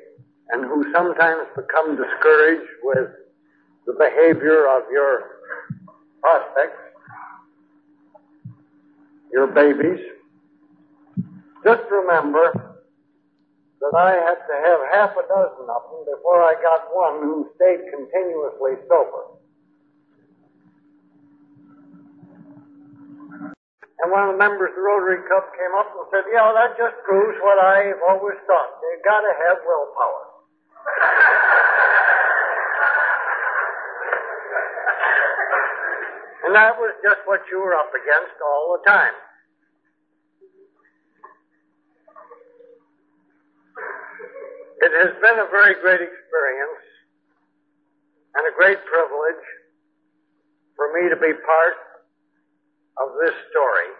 [0.50, 3.08] and who sometimes become discouraged with
[3.86, 5.24] the behavior of your
[6.20, 6.78] prospects,
[9.32, 10.00] your babies,
[11.64, 12.52] just remember
[13.80, 17.48] that I had to have half a dozen of them before I got one who
[17.56, 19.40] stayed continuously sober.
[24.00, 26.72] And one of the members of the Rotary Club came up and said, Yeah, that
[26.80, 28.80] just proves what I've always thought.
[28.80, 30.24] You've got to have willpower.
[36.48, 39.12] and that was just what you were up against all the time.
[44.80, 46.80] It has been a very great experience
[48.34, 49.44] and a great privilege
[50.74, 51.76] for me to be part
[52.96, 53.92] of this story.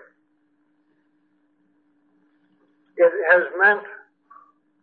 [2.96, 3.84] It has meant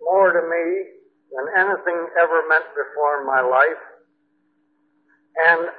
[0.01, 0.65] more to me
[1.33, 3.83] than anything ever meant before in my life,
[5.49, 5.69] and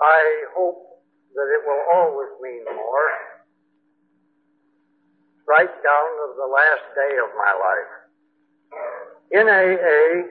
[0.00, 1.02] I hope
[1.34, 3.10] that it will always mean more,
[5.46, 8.09] right down to the last day of my life.
[9.32, 10.26] In AA,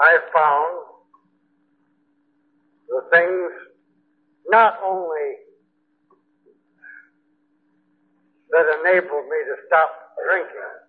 [0.00, 0.74] I found
[2.88, 3.52] the things
[4.48, 5.36] not only
[8.50, 9.90] that enabled me to stop
[10.26, 10.84] drinking,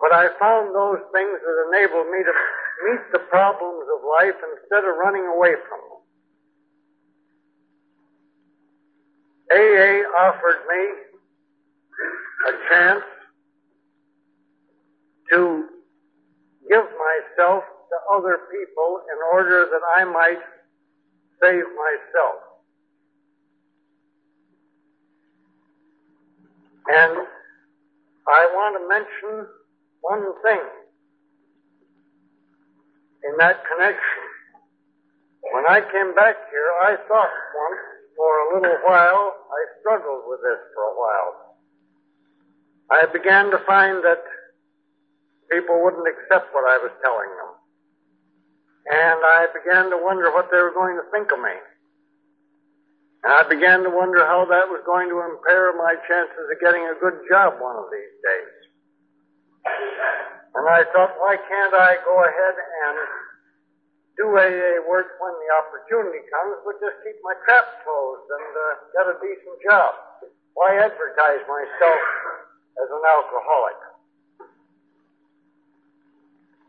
[0.00, 2.32] but I found those things that enabled me to
[2.86, 5.98] meet the problems of life instead of running away from them.
[9.50, 10.82] AA offered me
[12.48, 13.04] a chance
[15.32, 15.68] to
[16.68, 20.40] give myself to other people in order that I might
[21.40, 22.36] save myself.
[26.88, 27.26] And
[28.26, 29.46] I want to mention
[30.00, 30.60] one thing
[33.24, 34.24] in that connection.
[35.52, 37.80] When I came back here, I thought once,
[38.16, 41.56] for a little while, I struggled with this for a while.
[42.90, 44.24] I began to find that
[45.50, 47.50] people wouldn't accept what I was telling them.
[48.88, 51.56] And I began to wonder what they were going to think of me.
[53.24, 56.86] And I began to wonder how that was going to impair my chances of getting
[56.86, 58.54] a good job one of these days.
[60.54, 62.96] And I thought, why can't I go ahead and
[64.16, 68.66] do AA work when the opportunity comes, but just keep my trap closed and uh,
[68.96, 69.92] get a decent job?
[70.54, 72.02] Why advertise myself
[72.80, 73.87] as an alcoholic?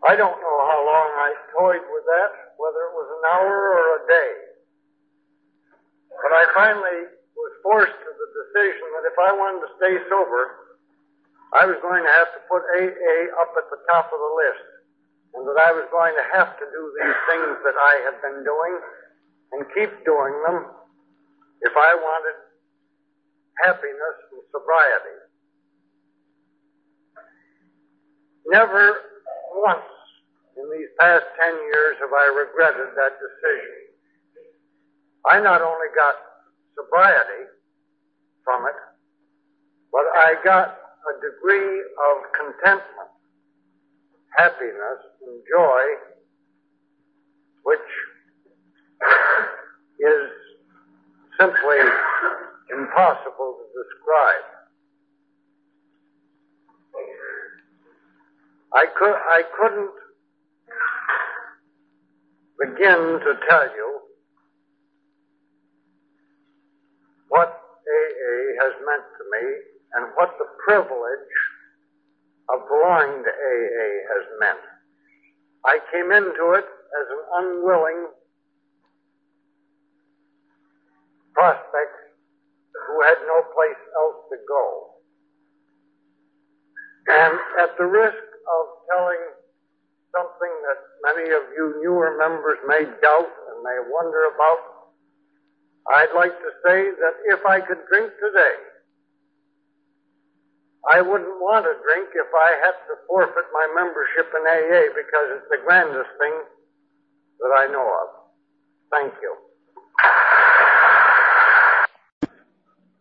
[0.08, 3.86] I don't know how long I toyed with that, whether it was an hour or
[4.00, 4.32] a day.
[6.24, 7.00] But I finally
[7.36, 10.72] was forced to the decision that if I wanted to stay sober,
[11.52, 14.68] I was going to have to put AA up at the top of the list.
[15.36, 18.42] And that I was going to have to do these things that I had been
[18.48, 18.76] doing
[19.52, 20.66] and keep doing them
[21.62, 22.38] if I wanted
[23.68, 25.18] happiness and sobriety.
[28.48, 29.09] Never
[29.56, 29.90] once
[30.58, 33.90] in these past ten years have I regretted that decision.
[35.30, 36.16] I not only got
[36.76, 37.46] sobriety
[38.44, 38.80] from it,
[39.92, 40.78] but I got
[41.10, 43.12] a degree of contentment,
[44.38, 45.84] happiness, and joy,
[47.64, 47.90] which
[50.00, 50.30] is
[51.40, 51.80] simply
[52.72, 54.59] impossible to describe.
[58.74, 59.92] I could I couldn't
[62.60, 64.00] begin to tell you
[67.30, 69.46] what AA has meant to me
[69.94, 71.34] and what the privilege
[72.50, 74.66] of belonging to AA has meant.
[75.66, 78.08] I came into it as an unwilling
[81.34, 81.96] prospect
[82.88, 84.90] who had no place else to go.
[87.08, 89.24] And at the risk of telling
[90.14, 94.60] something that many of you newer members may doubt and may wonder about,
[95.94, 98.56] I'd like to say that if I could drink today,
[100.92, 105.28] I wouldn't want to drink if I had to forfeit my membership in AA because
[105.38, 106.34] it's the grandest thing
[107.40, 108.08] that I know of.
[108.92, 109.36] Thank you.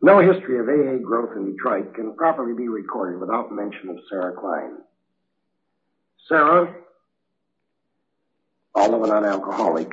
[0.01, 4.33] No history of AA growth in Detroit can properly be recorded without mention of Sarah
[4.33, 4.79] Klein.
[6.29, 6.75] Sarah,
[8.75, 9.93] although not alcoholic,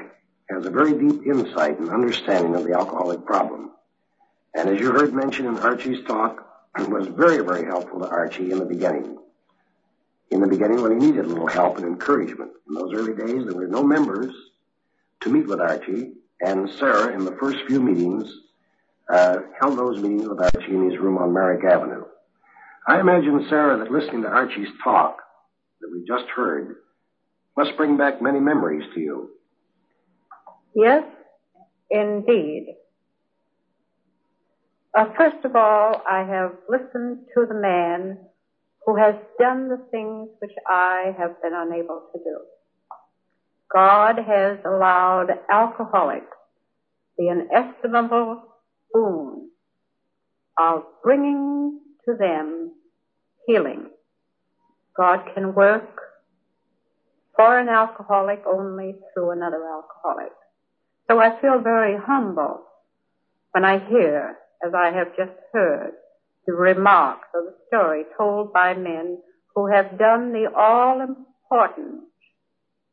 [0.50, 3.72] has a very deep insight and understanding of the alcoholic problem.
[4.54, 6.46] And as you heard mentioned in Archie's talk,
[6.78, 9.18] was very, very helpful to Archie in the beginning.
[10.30, 12.52] In the beginning when he needed a little help and encouragement.
[12.68, 14.34] In those early days, there were no members
[15.22, 18.30] to meet with Archie, and Sarah, in the first few meetings,
[19.10, 22.04] uh, held those meetings with Archie in his room on Merrick Avenue.
[22.88, 25.20] I imagine, Sarah, that listening to Archie's talk
[25.86, 26.78] that we just heard
[27.56, 29.30] must bring back many memories to you.
[30.76, 31.04] Yes,
[31.90, 32.76] indeed.
[34.98, 38.18] Uh, first of all, I have listened to the man
[38.86, 42.40] who has done the things which I have been unable to do.
[43.74, 46.26] God has allowed alcoholics
[47.18, 48.44] the inestimable
[48.94, 49.50] boon
[50.60, 52.74] of bringing to them
[53.48, 53.90] healing.
[54.98, 56.00] God can work
[57.36, 60.32] for an alcoholic only through another alcoholic.
[61.10, 62.62] So I feel very humble
[63.52, 65.92] when I hear, as I have just heard,
[66.48, 69.18] the remarks of the story told by men
[69.54, 72.04] who have done the all important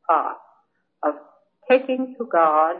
[0.07, 0.37] part
[1.03, 1.15] of
[1.69, 2.77] taking to God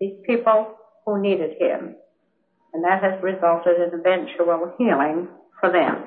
[0.00, 1.96] these people who needed Him.
[2.72, 5.28] And that has resulted in eventual healing
[5.60, 6.04] for them.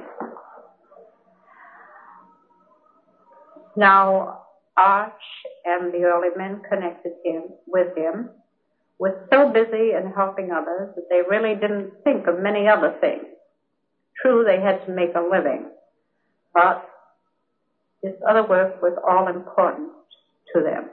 [3.77, 4.41] Now,
[4.77, 5.13] Arch
[5.65, 8.29] and the early men connected him with him
[8.99, 13.25] were so busy in helping others that they really didn't think of many other things.
[14.21, 15.69] True, they had to make a living,
[16.53, 16.89] but
[18.01, 19.89] this other work was all important
[20.53, 20.89] to them.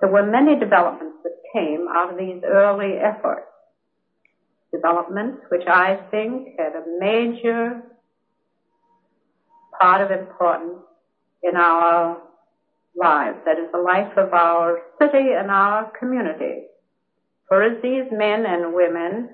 [0.00, 3.46] There were many developments that came out of these early efforts.
[4.72, 7.82] Developments which I think had a major
[9.80, 10.78] part of importance
[11.42, 12.18] in our
[12.96, 16.64] lives, that is the life of our city and our community.
[17.48, 19.30] For as these men and women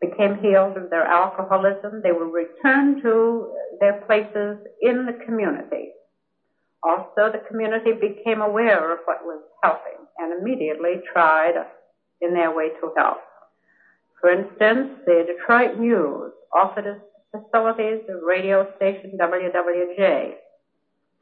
[0.00, 5.92] became healed of their alcoholism, they were returned to their places in the community
[6.82, 11.54] Also, the community became aware of what was helping and immediately tried
[12.22, 13.18] in their way to help.
[14.20, 16.98] For instance, the Detroit News offered us
[17.30, 20.34] facilities of radio station WWJ.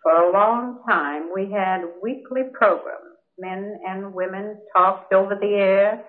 [0.03, 3.17] For a long time, we had weekly programs.
[3.39, 6.05] Men and women talked over the air,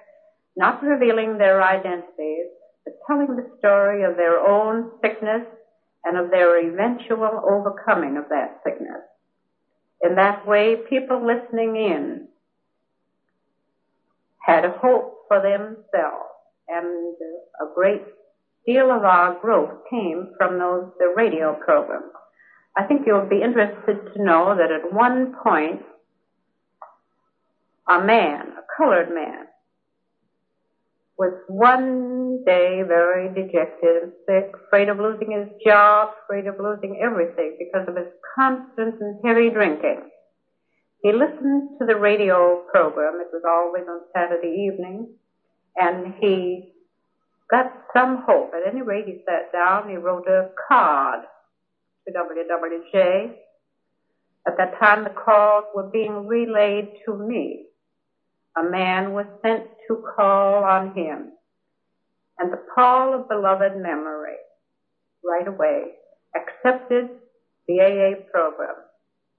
[0.56, 2.48] not revealing their identities,
[2.86, 5.46] but telling the story of their own sickness
[6.06, 9.02] and of their eventual overcoming of that sickness.
[10.02, 12.28] In that way, people listening in
[14.40, 16.29] had hope for themselves,
[16.70, 17.16] and
[17.62, 18.04] a great
[18.66, 22.12] deal of our growth came from those the radio programs.
[22.78, 25.82] I think you'll be interested to know that at one point,
[27.88, 29.48] a man, a colored man,
[31.18, 37.02] was one day very dejected and sick, afraid of losing his job, afraid of losing
[37.04, 38.08] everything because of his
[38.38, 40.00] constant and heavy drinking.
[41.04, 43.20] He listened to the radio program.
[43.20, 45.10] It was always on Saturday evening.
[45.76, 46.74] And he
[47.50, 48.54] got some hope.
[48.54, 49.90] At any rate, he sat down.
[49.90, 51.22] He wrote a card
[52.08, 53.32] to WWJ.
[54.48, 57.66] At that time, the calls were being relayed to me
[58.58, 61.32] a man was sent to call on him.
[62.40, 64.38] And the Paul of beloved memory,
[65.24, 65.92] right away,
[66.36, 67.10] accepted
[67.68, 68.76] the AA program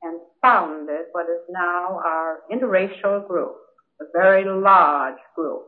[0.03, 3.57] and founded what is now our interracial group,
[4.01, 5.67] a very large group.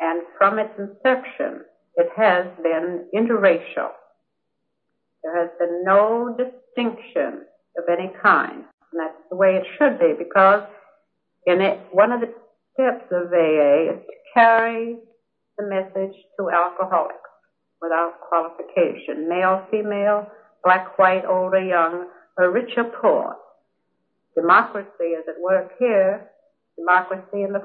[0.00, 1.62] And from its inception,
[1.96, 3.90] it has been interracial.
[5.22, 7.46] There has been no distinction
[7.78, 8.64] of any kind.
[8.92, 10.62] And that's the way it should be because
[11.46, 12.32] in it, one of the
[12.74, 14.96] steps of AA is to carry
[15.58, 17.16] the message to alcoholics
[17.80, 20.26] without qualification, male, female,
[20.62, 23.36] black, white, old or young, or rich or poor.
[24.34, 26.28] Democracy is at work here,
[26.76, 27.62] democracy in, the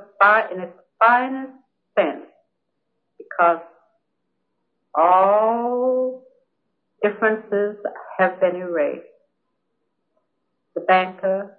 [0.54, 1.52] in its finest
[1.98, 2.26] sense,
[3.18, 3.60] because
[4.96, 6.24] all
[7.02, 7.78] differences
[8.18, 9.06] have been erased.
[10.76, 11.58] The banker,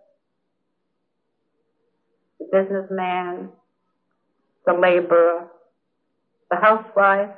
[2.39, 3.51] the businessman,
[4.66, 5.49] the laborer,
[6.51, 7.30] the housewife,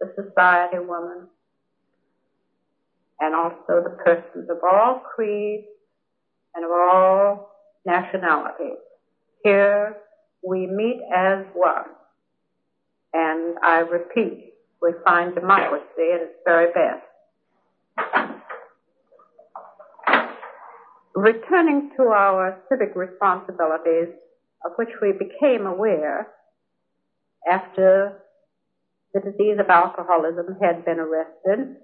[0.00, 1.28] the society woman,
[3.20, 5.66] and also the persons of all creeds
[6.54, 7.50] and of all
[7.86, 8.78] nationalities.
[9.42, 9.96] Here
[10.46, 11.84] we meet as one.
[13.14, 17.04] And I repeat, we find democracy at its very best.
[21.14, 24.08] Returning to our civic responsibilities,
[24.64, 26.28] of which we became aware
[27.48, 28.20] after
[29.12, 31.76] the disease of alcoholism had been arrested,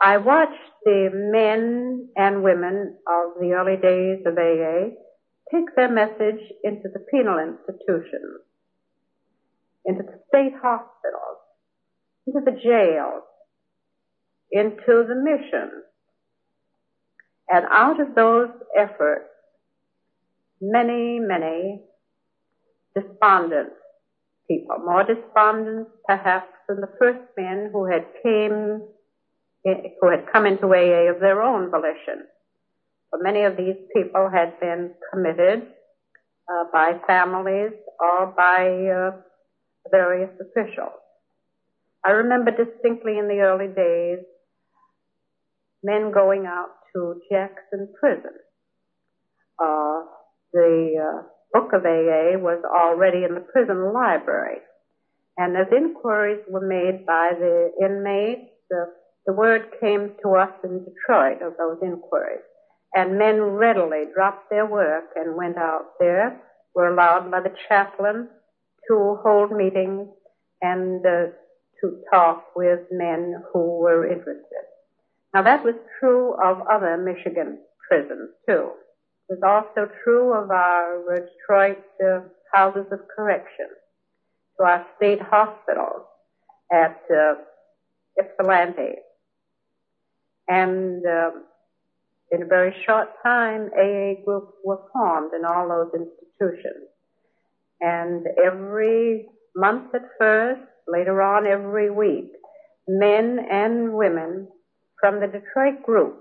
[0.00, 4.96] I watched the men and women of the early days of AA
[5.52, 8.40] take their message into the penal institutions,
[9.84, 11.38] into the state hospitals,
[12.26, 13.22] into the jails,
[14.50, 15.82] into the missions.
[17.48, 19.28] And out of those efforts,
[20.60, 21.82] many, many
[22.94, 23.70] despondent
[24.48, 28.82] people, more despondent perhaps than the first men who had came,
[29.64, 32.26] who had come into AA of their own volition.
[33.10, 35.66] For many of these people had been committed
[36.48, 39.20] uh, by families or by uh,
[39.90, 40.98] various officials.
[42.04, 44.24] I remember distinctly in the early days
[45.82, 48.32] men going out to Jackson Prison.
[49.58, 50.02] Uh,
[50.52, 51.22] the uh,
[51.52, 54.58] book of AA was already in the prison library.
[55.36, 58.50] And as inquiries were made by the inmates,
[59.26, 62.42] the word came to us in Detroit of those inquiries.
[62.94, 66.40] And men readily dropped their work and went out there,
[66.74, 68.28] were allowed by the chaplain
[68.88, 70.08] to hold meetings
[70.60, 71.26] and uh,
[71.80, 74.64] to talk with men who were interested.
[75.34, 77.58] Now that was true of other Michigan
[77.88, 78.70] prisons too.
[79.28, 82.20] It was also true of our Detroit uh,
[82.52, 83.68] houses of correction,
[84.58, 86.02] to our state hospitals
[86.72, 87.34] at uh,
[88.18, 88.96] Ypsilanti.
[90.48, 91.30] And uh,
[92.30, 96.88] in a very short time, AA groups were formed in all those institutions.
[97.82, 102.32] And every month at first, later on every week,
[102.88, 104.48] men and women
[105.00, 106.18] from the Detroit group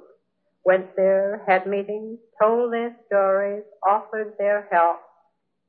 [0.66, 5.00] went there, had meetings, told their stories, offered their help,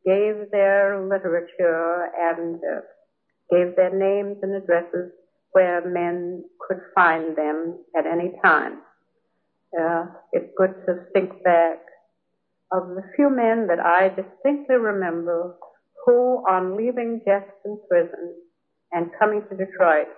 [0.07, 2.83] gave their literature, and uh,
[3.51, 5.13] gave their names and addresses
[5.53, 8.81] where men could find them at any time.
[9.79, 11.79] uh, it's good to think back
[12.73, 15.57] of the few men that I distinctly remember
[16.05, 18.35] who, on leaving Jackson Prison
[18.93, 20.09] and coming to Detroit,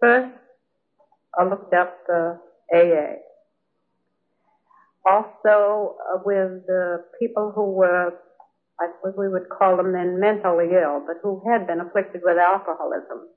[0.00, 0.34] first
[1.38, 2.38] I looked up the
[2.72, 3.16] AA.
[5.06, 8.14] Also, uh, with the people who were,
[8.80, 12.38] I suppose we would call them then mentally ill, but who had been afflicted with
[12.38, 13.28] alcoholism.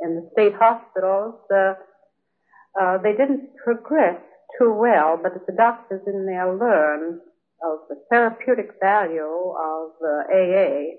[0.00, 1.74] In the state hospitals, uh,
[2.80, 4.20] uh, they didn't progress
[4.58, 7.20] too well, but the doctors in there learned
[7.62, 10.96] of the therapeutic value of uh, AA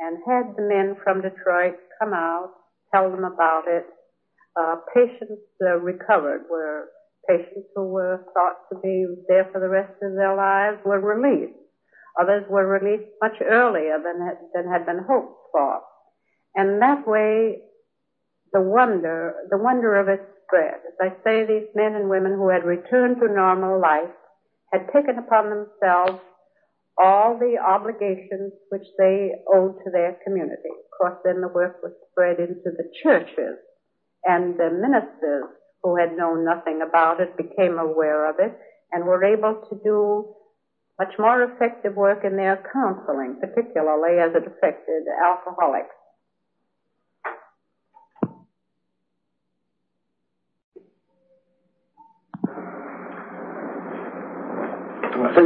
[0.00, 2.50] and had the men from Detroit come out,
[2.92, 3.86] tell them about it.
[4.58, 6.88] Uh, patients uh, recovered where
[7.28, 11.58] patients who were thought to be there for the rest of their lives were released.
[12.20, 15.80] Others were released much earlier than had, than had been hoped for.
[16.54, 17.58] And that way,
[18.52, 20.80] the wonder, the wonder of it spread.
[20.86, 24.14] As I say, these men and women who had returned to normal life
[24.72, 26.20] had taken upon themselves
[26.98, 30.70] all the obligations which they owed to their community.
[30.70, 33.58] Of course, then the work was spread into the churches,
[34.24, 35.44] and the ministers
[35.82, 38.56] who had known nothing about it became aware of it
[38.92, 40.34] and were able to do
[40.98, 45.94] much more effective work in their counseling, particularly as it affected alcoholics.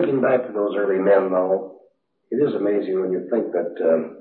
[0.01, 1.81] Thinking back to those early men, though,
[2.31, 4.17] it is amazing when you think that um,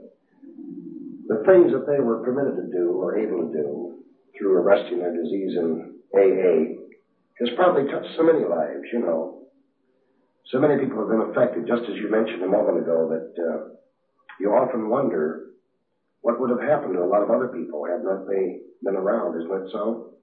[1.27, 4.03] the things that they were permitted to do or able to do
[4.37, 6.75] through arresting their disease in AA
[7.39, 9.47] has probably touched so many lives, you know.
[10.51, 13.69] So many people have been affected, just as you mentioned a moment ago, that uh,
[14.39, 15.51] you often wonder
[16.21, 19.37] what would have happened to a lot of other people had not they been around.
[19.37, 20.13] Isn't that so?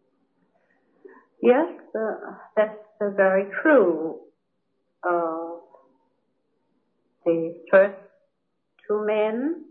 [1.41, 4.26] Yes, uh, that's uh, very true
[5.03, 5.57] uh,
[7.25, 7.95] the first
[8.87, 9.65] two men,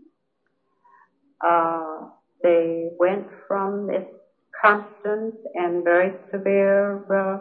[1.44, 2.06] uh,
[2.42, 4.04] they went from this
[4.62, 7.38] constant and very severe uh,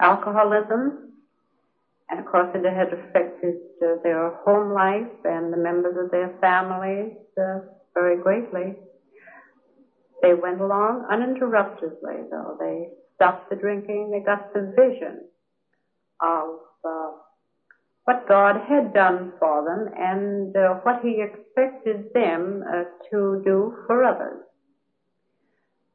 [0.00, 1.12] alcoholism,
[2.10, 6.30] and of course it had affected uh, their home life and the members of their
[6.40, 7.58] families uh,
[7.94, 8.74] very greatly.
[10.22, 12.56] They went along uninterruptedly, though.
[12.60, 14.10] They stopped the drinking.
[14.10, 15.20] They got the vision
[16.22, 16.58] of
[18.04, 23.74] what God had done for them and uh, what He expected them uh, to do
[23.86, 24.42] for others.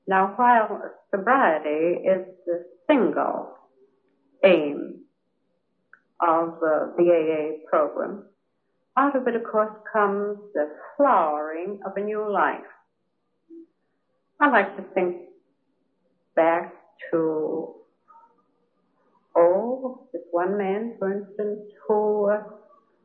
[0.07, 0.81] Now, while
[1.11, 3.55] sobriety is the single
[4.43, 5.01] aim
[6.19, 8.25] of uh, the AA program,
[8.97, 10.67] out of it, of course, comes the
[10.97, 12.59] flowering of a new life.
[14.41, 15.17] I like to think
[16.35, 16.73] back
[17.11, 17.75] to
[19.39, 22.29] Oh, this one man, for instance, who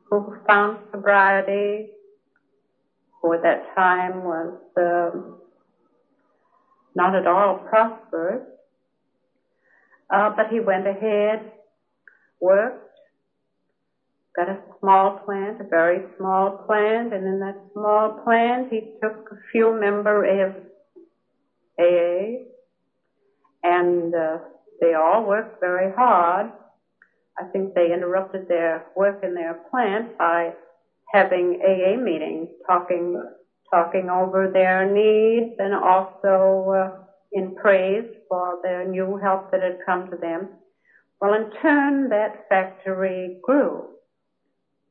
[0.09, 1.91] who found sobriety,
[3.21, 5.37] who at that time was um,
[6.95, 8.43] not at all prosperous,
[10.11, 11.51] uh, but he went ahead,
[12.41, 12.99] worked,
[14.35, 19.29] got a small plant, a very small plant, and in that small plant he took
[19.31, 20.63] a few members of
[21.79, 22.45] AA
[23.63, 24.39] and uh,
[24.81, 26.51] they all worked very hard.
[27.39, 30.53] I think they interrupted their work in their plant by
[31.13, 33.21] having AA meetings, talking
[33.71, 37.03] talking over their needs and also uh,
[37.33, 40.47] in praise for their new help that had come to them.
[41.19, 43.89] Well, in turn, that factory grew.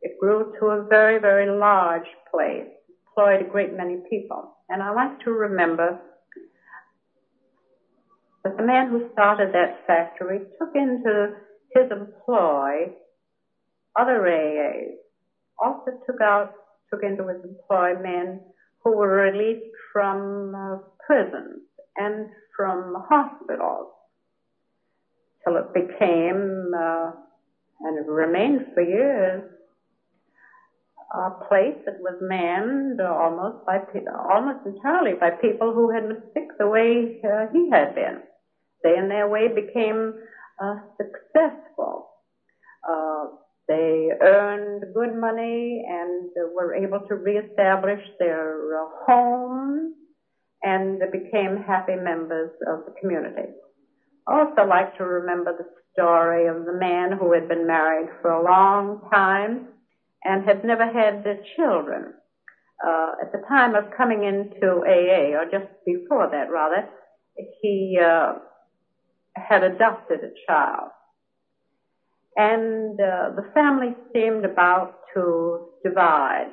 [0.03, 2.69] It grew to a very, very large place,
[3.09, 4.57] employed a great many people.
[4.69, 5.99] And I like to remember
[8.45, 11.35] but the man who started that factory took into
[11.75, 12.93] his employ
[13.97, 14.97] other AAs,
[15.59, 16.53] also took out,
[16.93, 18.41] took into his employ men
[18.83, 20.77] who were released from uh,
[21.07, 21.63] prisons
[21.97, 23.89] and from hospitals
[25.43, 27.13] till it became, uh,
[27.81, 29.43] and it remained for years,
[31.15, 33.79] a place that was manned almost by
[34.29, 38.21] almost entirely by people who had been sick the way uh, he had been.
[38.85, 40.15] They, in their way, became
[40.63, 42.11] uh, successful.
[42.89, 43.25] Uh,
[43.67, 49.95] they earned good money and were able to reestablish their uh, homes
[50.63, 53.49] and became happy members of the community.
[54.29, 58.31] I also like to remember the story of the man who had been married for
[58.31, 59.69] a long time
[60.25, 61.25] and had never had
[61.57, 62.15] children.
[62.87, 66.85] Uh, at the time of coming into AA, or just before that rather,
[67.63, 68.35] he uh,
[69.37, 70.91] had adopted a child.
[72.37, 76.51] and uh, the family seemed about to divide.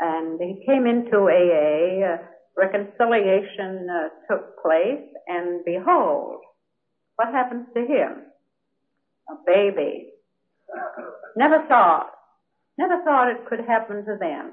[0.00, 2.18] And he came into AA, uh,
[2.56, 6.40] reconciliation uh, took place, and behold,
[7.16, 8.22] what happens to him?
[9.30, 10.10] A baby.
[11.36, 12.10] Never thought,
[12.78, 14.52] never thought it could happen to them.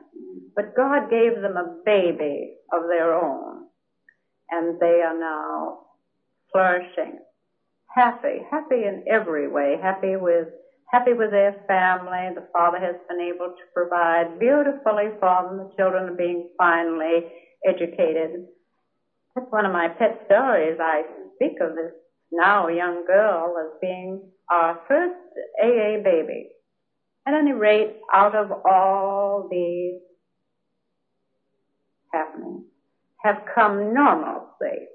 [0.55, 3.65] But God gave them a baby of their own.
[4.51, 5.79] And they are now
[6.51, 7.19] flourishing.
[7.95, 10.47] Happy, happy in every way, happy with
[10.91, 12.33] happy with their family.
[12.35, 15.57] The father has been able to provide beautifully for them.
[15.57, 17.25] The children are being finely
[17.67, 18.45] educated.
[19.35, 20.77] That's one of my pet stories.
[20.79, 21.03] I
[21.35, 21.91] speak of this
[22.31, 24.21] now young girl as being
[24.51, 25.15] our first
[25.61, 26.49] AA baby.
[27.27, 29.99] At any rate, out of all these
[32.13, 32.65] happenings
[33.23, 34.87] have come normalcy.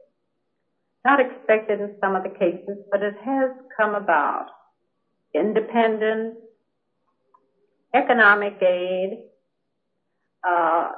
[1.05, 4.47] Not expected in some of the cases, but it has come about.
[5.35, 6.37] Independence,
[7.95, 9.11] economic aid,
[10.49, 10.89] uh,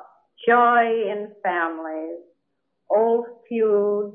[0.47, 2.21] joy in families,
[2.91, 4.15] old feuds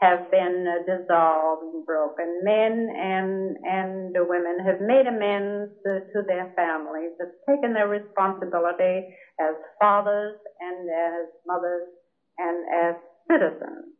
[0.00, 2.40] have been uh, dissolved and broken.
[2.44, 9.02] Men and and women have made amends uh, to their families, have taken their responsibility
[9.40, 11.88] as fathers and as mothers
[12.38, 12.96] and as
[13.30, 13.93] citizens.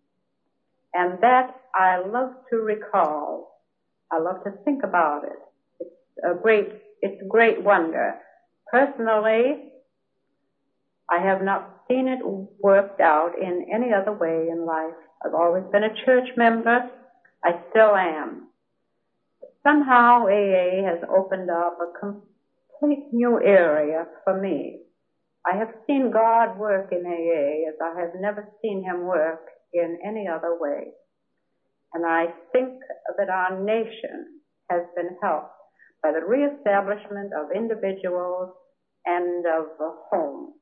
[0.95, 3.61] And that I love to recall.
[4.13, 5.39] I love to think about it.
[5.81, 5.91] It's
[6.25, 6.69] a great,
[7.03, 8.15] it's a great wonder.
[8.71, 9.73] Personally,
[11.11, 12.21] I have not seen it
[12.61, 14.95] worked out in any other way in life.
[15.25, 16.89] I've always been a church member.
[17.45, 18.49] I still am.
[19.67, 24.81] Somehow AA has opened up a complete new area for me.
[25.45, 29.41] I have seen God work in AA as I have never seen him work
[29.75, 30.93] in any other way.
[31.93, 32.79] And I think
[33.19, 35.53] that our nation has been helped
[36.03, 38.55] by the reestablishment of individuals
[39.07, 39.67] and of
[40.11, 40.55] homes.